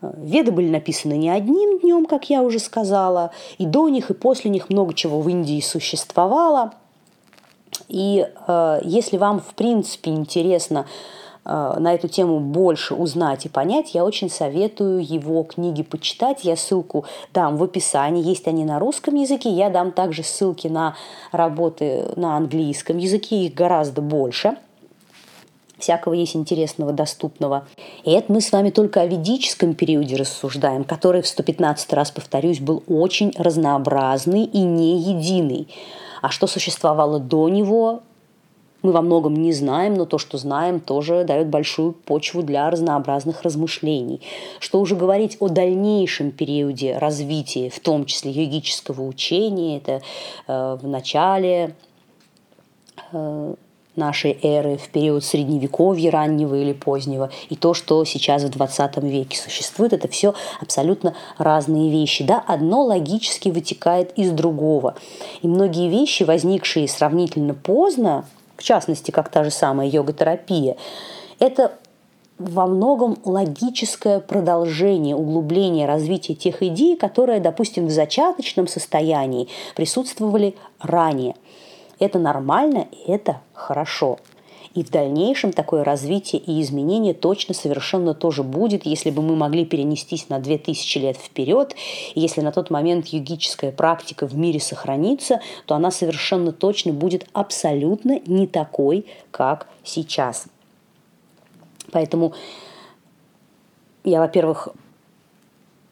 Веды 0.00 0.52
были 0.52 0.68
написаны 0.68 1.14
не 1.14 1.28
одним 1.28 1.80
днем, 1.80 2.06
как 2.06 2.30
я 2.30 2.42
уже 2.42 2.60
сказала, 2.60 3.32
и 3.58 3.66
до 3.66 3.88
них, 3.88 4.10
и 4.10 4.14
после 4.14 4.50
них 4.50 4.70
много 4.70 4.94
чего 4.94 5.20
в 5.20 5.28
Индии 5.28 5.60
существовало. 5.60 6.72
И 7.88 8.26
э, 8.46 8.80
если 8.84 9.16
вам, 9.16 9.40
в 9.40 9.54
принципе, 9.54 10.12
интересно 10.12 10.86
э, 11.44 11.74
на 11.78 11.94
эту 11.94 12.06
тему 12.06 12.38
больше 12.38 12.94
узнать 12.94 13.46
и 13.46 13.48
понять, 13.48 13.94
я 13.94 14.04
очень 14.04 14.30
советую 14.30 15.04
его 15.04 15.42
книги 15.42 15.82
почитать. 15.82 16.44
Я 16.44 16.56
ссылку 16.56 17.04
дам 17.34 17.56
в 17.56 17.64
описании. 17.64 18.22
Есть 18.22 18.46
они 18.46 18.64
на 18.64 18.78
русском 18.78 19.16
языке. 19.16 19.50
Я 19.50 19.68
дам 19.68 19.90
также 19.90 20.22
ссылки 20.22 20.68
на 20.68 20.94
работы 21.32 22.12
на 22.14 22.36
английском 22.36 22.98
языке. 22.98 23.46
Их 23.46 23.54
гораздо 23.54 24.00
больше– 24.00 24.56
всякого 25.78 26.14
есть 26.14 26.36
интересного, 26.36 26.92
доступного. 26.92 27.66
И 28.04 28.10
это 28.10 28.32
мы 28.32 28.40
с 28.40 28.52
вами 28.52 28.70
только 28.70 29.00
о 29.00 29.06
ведическом 29.06 29.74
периоде 29.74 30.16
рассуждаем, 30.16 30.84
который, 30.84 31.22
в 31.22 31.26
115 31.26 31.92
раз 31.92 32.10
повторюсь, 32.10 32.60
был 32.60 32.82
очень 32.88 33.32
разнообразный 33.36 34.44
и 34.44 34.60
не 34.60 35.00
единый. 35.00 35.68
А 36.20 36.30
что 36.30 36.46
существовало 36.46 37.20
до 37.20 37.48
него, 37.48 38.02
мы 38.82 38.92
во 38.92 39.02
многом 39.02 39.34
не 39.34 39.52
знаем, 39.52 39.94
но 39.94 40.04
то, 40.04 40.18
что 40.18 40.38
знаем, 40.38 40.78
тоже 40.80 41.24
дает 41.24 41.48
большую 41.48 41.92
почву 41.92 42.42
для 42.42 42.70
разнообразных 42.70 43.42
размышлений. 43.42 44.20
Что 44.60 44.80
уже 44.80 44.94
говорить 44.94 45.36
о 45.40 45.48
дальнейшем 45.48 46.30
периоде 46.30 46.96
развития, 46.96 47.70
в 47.70 47.80
том 47.80 48.04
числе 48.04 48.30
йогического 48.30 49.02
учения, 49.02 49.78
это 49.78 50.00
э, 50.46 50.78
в 50.80 50.86
начале 50.86 51.74
э, 53.12 53.54
нашей 53.98 54.38
эры, 54.42 54.78
в 54.78 54.88
период 54.88 55.24
средневековья 55.24 56.10
раннего 56.10 56.54
или 56.54 56.72
позднего, 56.72 57.30
и 57.50 57.56
то, 57.56 57.74
что 57.74 58.02
сейчас 58.04 58.44
в 58.44 58.48
20 58.48 58.96
веке 59.02 59.36
существует, 59.36 59.92
это 59.92 60.08
все 60.08 60.34
абсолютно 60.60 61.14
разные 61.36 61.90
вещи. 61.90 62.24
Да? 62.24 62.42
Одно 62.46 62.84
логически 62.84 63.50
вытекает 63.50 64.16
из 64.16 64.30
другого. 64.30 64.94
И 65.42 65.48
многие 65.48 65.88
вещи, 65.88 66.22
возникшие 66.22 66.88
сравнительно 66.88 67.52
поздно, 67.52 68.24
в 68.56 68.62
частности, 68.62 69.10
как 69.10 69.28
та 69.28 69.44
же 69.44 69.50
самая 69.50 69.88
йога-терапия, 69.88 70.76
это 71.38 71.72
во 72.38 72.66
многом 72.66 73.18
логическое 73.24 74.20
продолжение, 74.20 75.16
углубление 75.16 75.86
развития 75.86 76.34
тех 76.34 76.62
идей, 76.62 76.96
которые, 76.96 77.40
допустим, 77.40 77.86
в 77.86 77.90
зачаточном 77.90 78.68
состоянии 78.68 79.48
присутствовали 79.74 80.54
ранее– 80.80 81.34
это 81.98 82.18
нормально, 82.18 82.86
и 82.92 83.10
это 83.10 83.40
хорошо. 83.52 84.18
И 84.74 84.84
в 84.84 84.90
дальнейшем 84.90 85.52
такое 85.52 85.82
развитие 85.82 86.40
и 86.40 86.60
изменение 86.62 87.14
точно 87.14 87.54
совершенно 87.54 88.14
тоже 88.14 88.42
будет, 88.42 88.86
если 88.86 89.10
бы 89.10 89.22
мы 89.22 89.34
могли 89.34 89.64
перенестись 89.64 90.28
на 90.28 90.38
2000 90.38 90.98
лет 90.98 91.16
вперед. 91.16 91.74
И 92.14 92.20
если 92.20 92.42
на 92.42 92.52
тот 92.52 92.70
момент 92.70 93.06
йогическая 93.08 93.72
практика 93.72 94.26
в 94.26 94.36
мире 94.36 94.60
сохранится, 94.60 95.40
то 95.66 95.74
она 95.74 95.90
совершенно 95.90 96.52
точно 96.52 96.92
будет 96.92 97.26
абсолютно 97.32 98.20
не 98.26 98.46
такой, 98.46 99.06
как 99.30 99.66
сейчас. 99.82 100.46
Поэтому 101.90 102.34
я, 104.04 104.20
во-первых, 104.20 104.68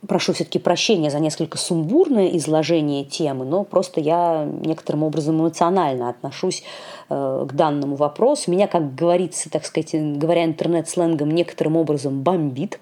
прошу 0.07 0.33
все-таки 0.33 0.59
прощения 0.59 1.11
за 1.11 1.19
несколько 1.19 1.59
сумбурное 1.59 2.29
изложение 2.37 3.05
темы, 3.05 3.45
но 3.45 3.65
просто 3.65 4.01
я 4.01 4.45
некоторым 4.45 5.03
образом 5.03 5.41
эмоционально 5.41 6.09
отношусь 6.09 6.63
э, 7.09 7.47
к 7.49 7.53
данному 7.53 7.97
вопросу. 7.97 8.51
Меня, 8.51 8.67
как 8.67 8.95
говорится, 8.95 9.51
так 9.51 9.65
сказать, 9.65 9.95
говоря 10.19 10.45
интернет-сленгом, 10.45 11.31
некоторым 11.31 11.77
образом 11.77 12.23
бомбит. 12.23 12.81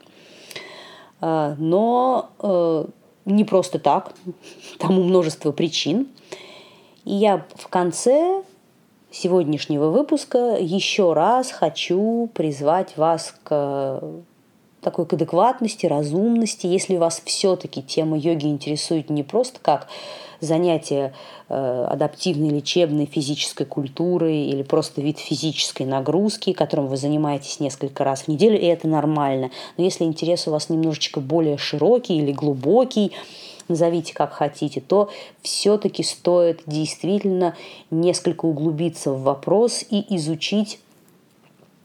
Э, 1.21 1.55
но 1.59 2.31
э, 2.41 2.85
не 3.25 3.45
просто 3.45 3.79
так, 3.79 4.13
тому 4.79 5.03
множество 5.05 5.53
причин. 5.53 6.09
И 7.05 7.15
я 7.15 7.45
в 7.55 7.69
конце 7.69 8.43
сегодняшнего 9.11 9.91
выпуска 9.91 10.57
еще 10.59 11.13
раз 11.13 11.53
хочу 11.53 12.29
призвать 12.35 12.97
вас 12.97 13.35
к 13.45 14.03
такой 14.85 15.07
к 15.07 15.13
адекватности, 15.15 15.87
разумности, 15.87 16.67
если 16.67 16.97
вас 16.97 17.21
все-таки 17.25 17.83
тема 17.83 18.17
йоги 18.17 18.47
интересует 18.47 19.11
не 19.11 19.23
просто 19.25 19.59
как 19.61 19.89
занятие 20.41 21.15
э, 21.49 21.87
адаптивной, 21.91 22.51
лечебной, 22.51 23.07
физической 23.07 23.65
культурой 23.65 24.47
или 24.47 24.63
просто 24.63 25.01
вид 25.01 25.19
физической 25.19 25.85
нагрузки, 25.85 26.53
которым 26.53 26.87
вы 26.87 26.97
занимаетесь 26.97 27.61
несколько 27.61 28.05
раз 28.05 28.23
в 28.23 28.29
неделю, 28.29 28.61
и 28.61 28.67
это 28.67 28.87
нормально. 28.87 29.51
Но 29.77 29.85
если 29.85 30.05
интерес 30.05 30.47
у 30.47 30.51
вас 30.53 30.69
немножечко 30.69 31.21
более 31.21 31.59
широкий 31.59 32.19
или 32.19 32.33
глубокий, 32.33 33.13
назовите 33.69 34.13
как 34.15 34.33
хотите, 34.33 34.81
то 34.81 35.09
все-таки 35.43 36.03
стоит 36.03 36.63
действительно 36.67 37.57
несколько 37.91 38.45
углубиться 38.45 39.11
в 39.13 39.23
вопрос 39.23 39.85
и 39.89 40.05
изучить 40.17 40.79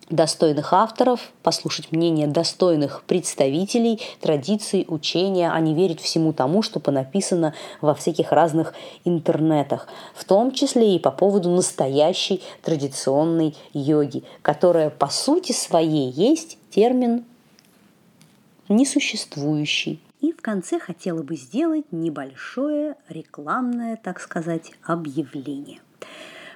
достойных 0.09 0.73
авторов, 0.73 1.31
послушать 1.43 1.91
мнение 1.91 2.27
достойных 2.27 3.03
представителей 3.03 4.01
традиций, 4.19 4.85
учения, 4.87 5.51
а 5.51 5.59
не 5.59 5.73
верить 5.73 6.01
всему 6.01 6.33
тому, 6.33 6.61
что 6.61 6.79
понаписано 6.79 7.53
во 7.81 7.93
всяких 7.93 8.31
разных 8.31 8.73
интернетах, 9.05 9.87
в 10.15 10.25
том 10.25 10.51
числе 10.51 10.95
и 10.95 10.99
по 10.99 11.11
поводу 11.11 11.49
настоящей 11.49 12.41
традиционной 12.61 13.55
йоги, 13.73 14.23
которая 14.41 14.89
по 14.89 15.07
сути 15.07 15.51
своей 15.51 16.09
есть 16.09 16.57
термин 16.71 17.25
несуществующий. 18.67 20.01
И 20.21 20.33
в 20.33 20.41
конце 20.41 20.79
хотела 20.79 21.23
бы 21.23 21.35
сделать 21.37 21.85
небольшое 21.91 22.95
рекламное, 23.07 23.95
так 23.95 24.19
сказать, 24.19 24.73
объявление. 24.83 25.79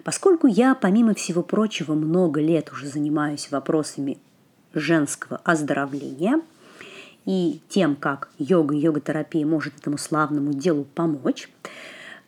Поскольку 0.04 0.48
я, 0.48 0.76
помимо 0.76 1.14
всего 1.14 1.42
прочего, 1.44 1.94
много 1.94 2.42
лет 2.42 2.72
уже 2.72 2.88
занимаюсь 2.88 3.50
вопросами 3.52 4.18
женского 4.74 5.40
оздоровления 5.46 6.42
и 7.26 7.62
тем, 7.70 7.96
как 7.96 8.30
йога 8.38 8.76
и 8.76 8.80
йога-терапия 8.80 9.46
может 9.46 9.78
этому 9.78 9.98
славному 9.98 10.54
делу 10.54 10.84
помочь, 10.84 11.50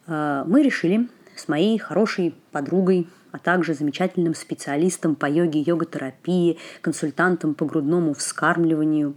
э, 0.08 0.44
мы 0.48 0.64
решили 0.64 1.10
с 1.36 1.50
моей 1.50 1.78
хорошей 1.78 2.34
подругой, 2.52 3.10
а 3.32 3.40
также 3.40 3.74
замечательным 3.74 4.36
специалистом 4.36 5.16
по 5.16 5.26
йоге 5.26 5.60
и 5.60 5.64
йога-терапии, 5.64 6.58
консультантом 6.80 7.56
по 7.56 7.66
грудному 7.66 8.14
вскармливанию 8.14 9.16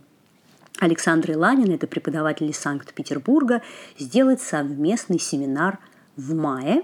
Александрой 0.81 1.37
Ланин, 1.37 1.73
это 1.73 1.87
преподаватель 1.87 2.51
из 2.51 2.59
Санкт-Петербурга, 2.59 3.63
сделать 3.99 4.41
совместный 4.41 5.21
семинар 5.21 5.79
в 6.17 6.35
мае 6.35 6.83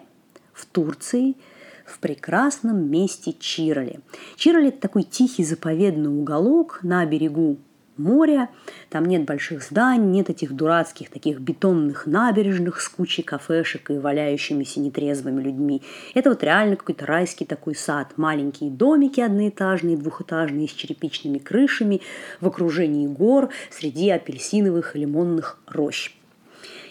в 0.52 0.66
Турции– 0.66 1.34
в 1.94 2.00
прекрасном 2.00 2.90
месте 2.90 3.34
Чироли. 3.38 4.00
Чироли– 4.36 4.68
это 4.68 4.80
такой 4.80 5.04
тихий 5.04 5.44
заповедный 5.44 6.10
уголок 6.10 6.80
на 6.82 7.06
берегу 7.06 7.58
моря, 7.96 8.48
там 8.90 9.04
нет 9.04 9.24
больших 9.24 9.62
зданий, 9.62 10.04
нет 10.04 10.28
этих 10.28 10.52
дурацких 10.52 11.08
таких 11.10 11.38
бетонных 11.38 12.06
набережных 12.06 12.80
с 12.80 12.88
кучей 12.88 13.22
кафешек 13.22 13.90
и 13.90 13.98
валяющимися 13.98 14.80
нетрезвыми 14.80 15.40
людьми. 15.40 15.82
Это 16.14 16.30
вот 16.30 16.42
реально 16.42 16.74
какой-то 16.74 17.06
райский 17.06 17.44
такой 17.44 17.76
сад. 17.76 18.14
Маленькие 18.16 18.70
домики 18.70 19.20
одноэтажные, 19.20 19.96
двухэтажные, 19.96 20.68
с 20.68 20.72
черепичными 20.72 21.38
крышами, 21.38 22.00
в 22.40 22.48
окружении 22.48 23.06
гор, 23.06 23.50
среди 23.70 24.10
апельсиновых 24.10 24.96
и 24.96 25.00
лимонных 25.00 25.58
рощ. 25.68 26.10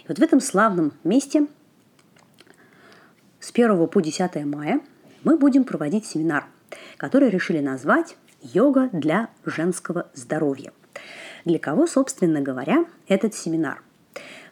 И 0.03 0.07
вот 0.07 0.19
в 0.19 0.21
этом 0.21 0.39
славном 0.39 0.93
месте 1.03 1.47
с 3.41 3.51
1 3.51 3.87
по 3.87 4.01
10 4.01 4.45
мая 4.45 4.79
мы 5.23 5.37
будем 5.37 5.63
проводить 5.63 6.05
семинар, 6.05 6.45
который 6.97 7.29
решили 7.29 7.59
назвать 7.59 8.17
«Йога 8.41 8.89
для 8.91 9.29
женского 9.45 10.07
здоровья». 10.13 10.71
Для 11.45 11.59
кого, 11.59 11.87
собственно 11.87 12.41
говоря, 12.41 12.85
этот 13.07 13.33
семинар? 13.33 13.81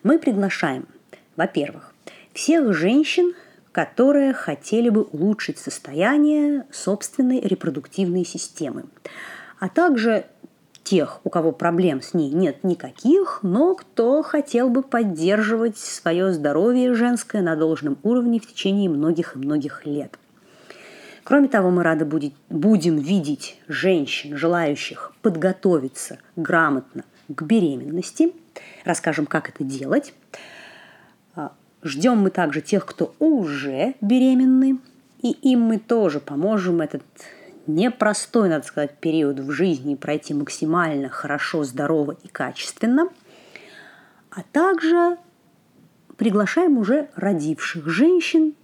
Мы 0.03 0.19
приглашаем, 0.19 0.87
во-первых, 1.35 1.93
всех 2.33 2.73
женщин, 2.73 3.33
которые 3.71 4.33
хотели 4.33 4.89
бы 4.89 5.03
улучшить 5.03 5.57
состояние 5.57 6.65
собственной 6.71 7.39
репродуктивной 7.39 8.25
системы, 8.25 8.85
а 9.59 9.69
также 9.69 10.25
тех, 10.83 11.21
у 11.23 11.29
кого 11.29 11.51
проблем 11.51 12.01
с 12.01 12.13
ней 12.13 12.31
нет 12.31 12.63
никаких, 12.63 13.39
но 13.43 13.75
кто 13.75 14.23
хотел 14.23 14.69
бы 14.69 14.81
поддерживать 14.81 15.77
свое 15.77 16.33
здоровье 16.33 16.93
женское 16.93 17.41
на 17.41 17.55
должном 17.55 17.97
уровне 18.03 18.39
в 18.39 18.47
течение 18.47 18.89
многих 18.89 19.35
и 19.35 19.39
многих 19.39 19.85
лет. 19.85 20.17
Кроме 21.23 21.47
того, 21.47 21.69
мы 21.69 21.83
рады 21.83 22.05
будет, 22.05 22.33
будем 22.49 22.97
видеть 22.97 23.59
женщин, 23.67 24.37
желающих 24.37 25.13
подготовиться 25.21 26.19
грамотно 26.35 27.03
к 27.27 27.43
беременности. 27.43 28.33
Расскажем, 28.83 29.25
как 29.27 29.49
это 29.49 29.63
делать. 29.63 30.13
А, 31.35 31.53
ждем 31.83 32.17
мы 32.17 32.31
также 32.31 32.61
тех, 32.61 32.85
кто 32.85 33.13
уже 33.19 33.95
беременны, 34.01 34.79
и 35.21 35.31
им 35.31 35.61
мы 35.61 35.77
тоже 35.77 36.19
поможем 36.19 36.81
этот 36.81 37.03
непростой, 37.67 38.49
надо 38.49 38.65
сказать, 38.65 38.97
период 38.97 39.39
в 39.39 39.51
жизни 39.51 39.95
пройти 39.95 40.33
максимально 40.33 41.09
хорошо, 41.09 41.63
здорово 41.63 42.17
и 42.23 42.27
качественно, 42.27 43.09
а 44.31 44.41
также 44.51 45.17
приглашаем 46.17 46.77
уже 46.77 47.09
родивших 47.15 47.87
женщин, 47.87 48.55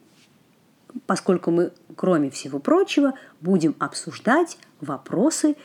поскольку 1.05 1.51
мы, 1.51 1.71
кроме 1.97 2.29
всего 2.29 2.60
прочего, 2.60 3.15
будем 3.41 3.75
обсуждать 3.79 4.57
вопросы 4.79 5.57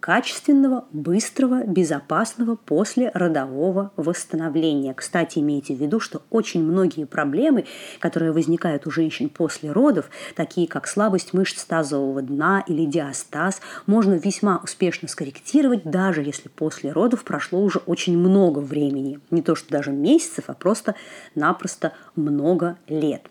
качественного, 0.00 0.84
быстрого, 0.92 1.64
безопасного 1.64 2.54
после 2.54 3.10
родового 3.14 3.92
восстановления. 3.96 4.94
Кстати, 4.94 5.38
имейте 5.38 5.74
в 5.74 5.80
виду, 5.80 6.00
что 6.00 6.22
очень 6.30 6.62
многие 6.62 7.06
проблемы, 7.06 7.64
которые 7.98 8.32
возникают 8.32 8.86
у 8.86 8.90
женщин 8.90 9.28
после 9.28 9.72
родов, 9.72 10.10
такие 10.34 10.68
как 10.68 10.86
слабость 10.86 11.32
мышц 11.32 11.64
тазового 11.64 12.22
дна 12.22 12.62
или 12.66 12.84
диастаз, 12.84 13.60
можно 13.86 14.14
весьма 14.14 14.60
успешно 14.62 15.08
скорректировать, 15.08 15.82
даже 15.84 16.22
если 16.22 16.48
после 16.48 16.92
родов 16.92 17.24
прошло 17.24 17.60
уже 17.60 17.78
очень 17.80 18.18
много 18.18 18.60
времени. 18.60 19.18
Не 19.30 19.42
то 19.42 19.54
что 19.54 19.70
даже 19.70 19.90
месяцев, 19.92 20.44
а 20.48 20.54
просто-напросто 20.54 21.94
много 22.14 22.76
лет. 22.86 23.22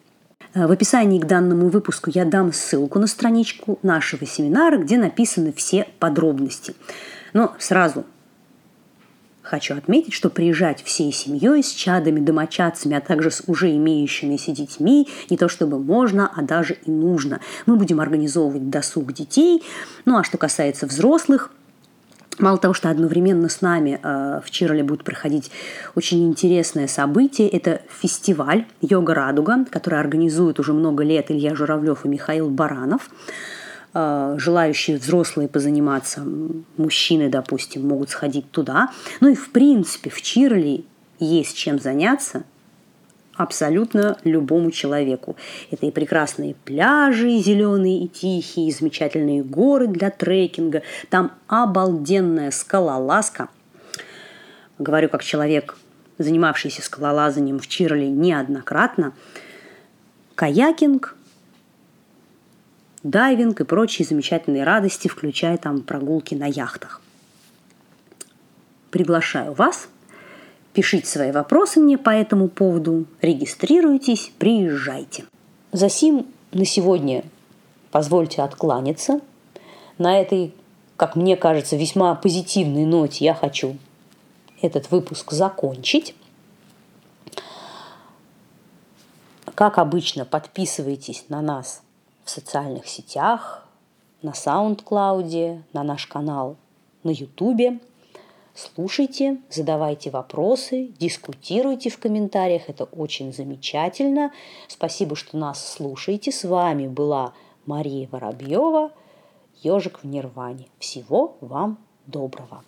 Э, 0.54 0.68
в 0.68 0.72
описании 0.72 1.20
к 1.20 1.26
данному 1.26 1.70
выпуску 1.70 2.10
я 2.14 2.26
дам 2.26 2.54
ссылку 2.54 3.00
на 3.00 3.08
страничку 3.08 3.80
нашего 3.84 4.26
семинара, 4.26 4.78
где 4.78 4.98
написаны 4.98 5.54
все 5.54 5.88
подробности. 6.00 6.76
Но 7.34 7.56
сразу 7.60 8.06
Хочу 9.46 9.76
отметить, 9.76 10.14
что 10.14 10.32
приезжать 10.32 10.82
всей 10.82 11.12
семьей 11.12 11.62
с 11.62 11.72
чадами, 11.72 12.20
домочадцами, 12.20 12.98
а 12.98 13.00
также 13.00 13.30
с 13.30 13.44
уже 13.46 13.76
имеющимися 13.76 14.52
детьми 14.52 15.08
не 15.30 15.38
то 15.38 15.50
чтобы 15.50 15.78
можно, 15.78 16.32
а 16.36 16.42
даже 16.42 16.74
и 16.84 16.90
нужно. 16.90 17.40
Мы 17.68 17.76
будем 17.76 18.02
организовывать 18.02 18.72
досуг 18.72 19.14
детей. 19.14 19.62
Ну 20.06 20.18
а 20.18 20.24
что 20.24 20.40
касается 20.40 20.88
взрослых– 20.88 21.52
Мало 22.38 22.58
того, 22.58 22.74
что 22.74 22.89
одновременно 22.89 23.48
с 23.48 23.62
нами 23.62 24.00
э, 24.02 24.41
в 24.43 24.52
Чирле 24.52 24.84
будет 24.84 25.04
проходить 25.06 25.52
очень 25.95 26.28
интересное 26.28 26.88
событие, 26.88 27.48
это 27.48 27.82
фестиваль 27.89 28.65
«Йога 28.82 29.13
Радуга», 29.13 29.65
который 29.71 30.00
организует 30.00 30.60
уже 30.60 30.74
много 30.74 31.04
лет 31.04 31.32
Илья 31.32 31.56
Журавлев 31.56 32.04
и 32.04 32.10
Михаил 32.10 32.50
Баранов. 32.50 33.10
Э, 33.93 34.36
желающие 34.38 34.98
взрослые 34.98 35.48
позаниматься, 35.48 36.26
мужчины, 36.76 37.30
допустим, 37.30 37.88
могут 37.88 38.10
сходить 38.10 38.52
туда. 38.52 38.89
Ну 39.21 39.30
и, 39.30 39.36
в 39.36 39.52
принципе, 39.52 40.10
в 40.10 40.21
Чирле 40.21 40.84
есть 41.19 41.56
чем 41.56 41.80
заняться 41.80 42.43
абсолютно 43.36 44.17
любому 44.24 44.71
человеку. 44.71 45.36
Это 45.71 45.86
и 45.86 45.91
прекрасные 45.91 46.56
пляжи, 46.56 47.38
зеленые 47.38 48.04
и 48.04 48.08
тихие, 48.08 48.69
и 48.69 48.71
замечательные 48.71 49.43
горы 49.43 49.88
для 49.88 50.10
трекинга. 50.10 50.84
Там 51.10 51.32
обалденная 51.48 52.52
скалолазка. 52.52 53.50
Говорю 54.80 55.10
как 55.10 55.24
человек, 55.24 55.78
занимавшийся 56.17 56.82
скалолазанием 56.82 57.60
в 57.60 57.67
Чирли 57.67 58.06
неоднократно. 58.06 59.13
Каякинг, 60.36 61.15
дайвинг 63.04 63.62
и 63.62 63.63
прочие 63.63 64.06
замечательные 64.06 64.63
радости, 64.63 65.08
включая 65.08 65.58
там 65.58 65.82
прогулки 65.82 66.36
на 66.36 66.45
яхтах. 66.45 67.02
Приглашаю 68.91 69.54
вас– 69.54 69.88
Пишите 70.76 71.08
свои 71.08 71.32
вопросы 71.32 71.80
мне 71.80 71.98
по 71.98 72.10
этому 72.10 72.50
поводу, 72.50 73.06
регистрируйтесь, 73.22 74.34
приезжайте. 74.38 75.24
Засим 75.72 76.28
на 76.52 76.66
сегодня 76.66 77.24
позвольте 77.92 78.42
откланяться. 78.42 79.22
На 79.98 80.20
этой, 80.20 80.54
как 80.98 81.16
мне 81.16 81.38
кажется, 81.38 81.78
весьма 81.78 82.14
позитивной 82.16 82.84
ноте 82.84 83.24
я 83.24 83.34
хочу 83.34 83.78
этот 84.62 84.92
выпуск 84.92 85.32
закончить. 85.32 86.14
Как 89.56 89.78
обычно, 89.78 90.26
подписывайтесь 90.26 91.24
на 91.30 91.42
нас 91.42 91.84
в 92.26 92.30
социальных 92.30 92.90
сетях, 92.90 93.66
на 94.22 94.32
SoundCloud, 94.32 95.62
на 95.72 95.84
наш 95.84 96.06
канал 96.06 96.58
на 97.04 97.12
YouTube– 97.12 97.82
Слушайте, 98.56 99.41
задавайте 99.50 100.10
вопросы, 100.10 100.94
дискутируйте 100.98 101.89
в 101.89 102.00
комментариях. 102.00 102.70
Это 102.70 102.86
очень 102.86 103.34
замечательно. 103.34 104.32
Спасибо, 104.70 105.18
что 105.18 105.38
нас 105.38 105.74
слушаете. 105.74 106.32
С 106.32 106.46
вами 106.46 106.88
была 106.88 107.34
Мария 107.65 108.08
Воробьева, 108.10 108.91
Ежик 109.62 110.04
в 110.04 110.08
Нирване. 110.08 110.68
Всего 110.80 111.38
вам 111.41 111.80
доброго. 112.08 112.63